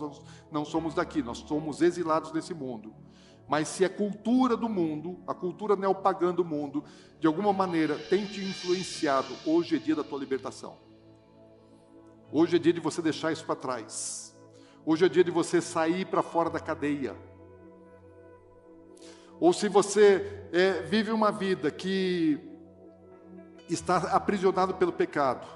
[0.49, 2.95] não somos daqui, nós somos exilados desse mundo.
[3.47, 6.83] Mas se a cultura do mundo, a cultura neopagã do mundo,
[7.19, 10.77] de alguma maneira tem te influenciado, hoje é dia da tua libertação.
[12.31, 14.37] Hoje é dia de você deixar isso para trás.
[14.85, 17.15] Hoje é dia de você sair para fora da cadeia.
[19.39, 22.39] Ou se você é, vive uma vida que
[23.69, 25.47] está aprisionado pelo pecado,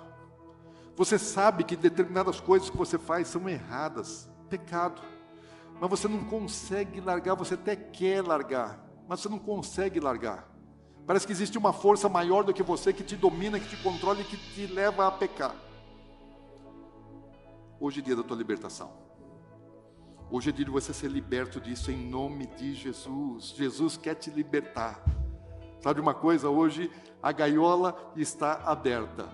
[0.96, 5.02] você sabe que determinadas coisas que você faz são erradas, pecado,
[5.82, 10.48] mas você não consegue largar, você até quer largar, mas você não consegue largar.
[11.08, 14.22] Parece que existe uma força maior do que você que te domina, que te controla
[14.22, 15.56] e que te leva a pecar.
[17.80, 18.92] Hoje é dia da tua libertação.
[20.30, 23.46] Hoje é dia de você ser liberto disso em nome de Jesus.
[23.58, 25.04] Jesus quer te libertar.
[25.80, 26.48] Sabe uma coisa?
[26.48, 26.92] Hoje
[27.24, 29.28] a gaiola está aberta.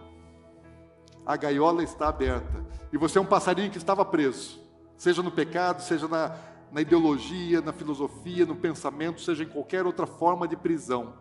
[1.26, 2.66] A gaiola está aberta.
[2.93, 4.66] E você é um passarinho que estava preso,
[4.98, 6.36] seja no pecado, seja na,
[6.72, 11.14] na ideologia, na filosofia, no pensamento, seja em qualquer outra forma de prisão.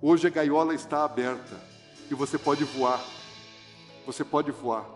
[0.00, 1.60] Hoje a gaiola está aberta
[2.10, 3.00] e você pode voar.
[4.06, 4.86] Você pode voar.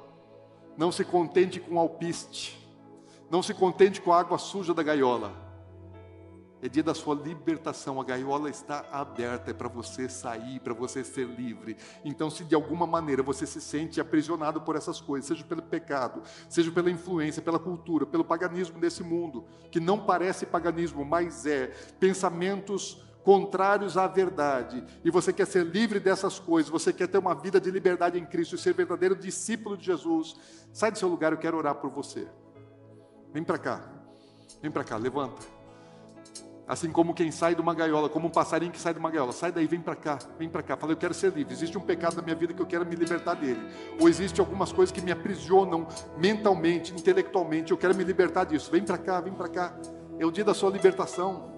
[0.76, 2.58] Não se contente com alpiste.
[3.30, 5.49] Não se contente com a água suja da gaiola.
[6.62, 8.00] É dia da sua libertação.
[8.00, 11.76] A gaiola está aberta, é para você sair, para você ser livre.
[12.04, 16.22] Então, se de alguma maneira você se sente aprisionado por essas coisas, seja pelo pecado,
[16.48, 21.68] seja pela influência, pela cultura, pelo paganismo desse mundo, que não parece paganismo, mas é
[21.98, 27.34] pensamentos contrários à verdade, e você quer ser livre dessas coisas, você quer ter uma
[27.34, 30.36] vida de liberdade em Cristo e ser verdadeiro discípulo de Jesus,
[30.72, 32.26] sai do seu lugar, eu quero orar por você.
[33.32, 33.92] Vem para cá.
[34.62, 35.59] Vem para cá, levanta.
[36.70, 39.32] Assim como quem sai de uma gaiola, como um passarinho que sai de uma gaiola.
[39.32, 40.76] Sai daí, vem para cá, vem para cá.
[40.76, 41.52] Fala, eu quero ser livre.
[41.52, 43.60] Existe um pecado na minha vida que eu quero me libertar dele.
[43.98, 47.72] Ou existe algumas coisas que me aprisionam mentalmente, intelectualmente.
[47.72, 48.70] Eu quero me libertar disso.
[48.70, 49.74] Vem para cá, vem para cá.
[50.16, 51.50] É o dia da sua libertação.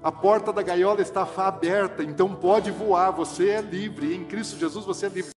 [0.00, 3.10] A porta da gaiola está aberta, então pode voar.
[3.10, 4.14] Você é livre.
[4.14, 5.30] Em Cristo Jesus você é livre.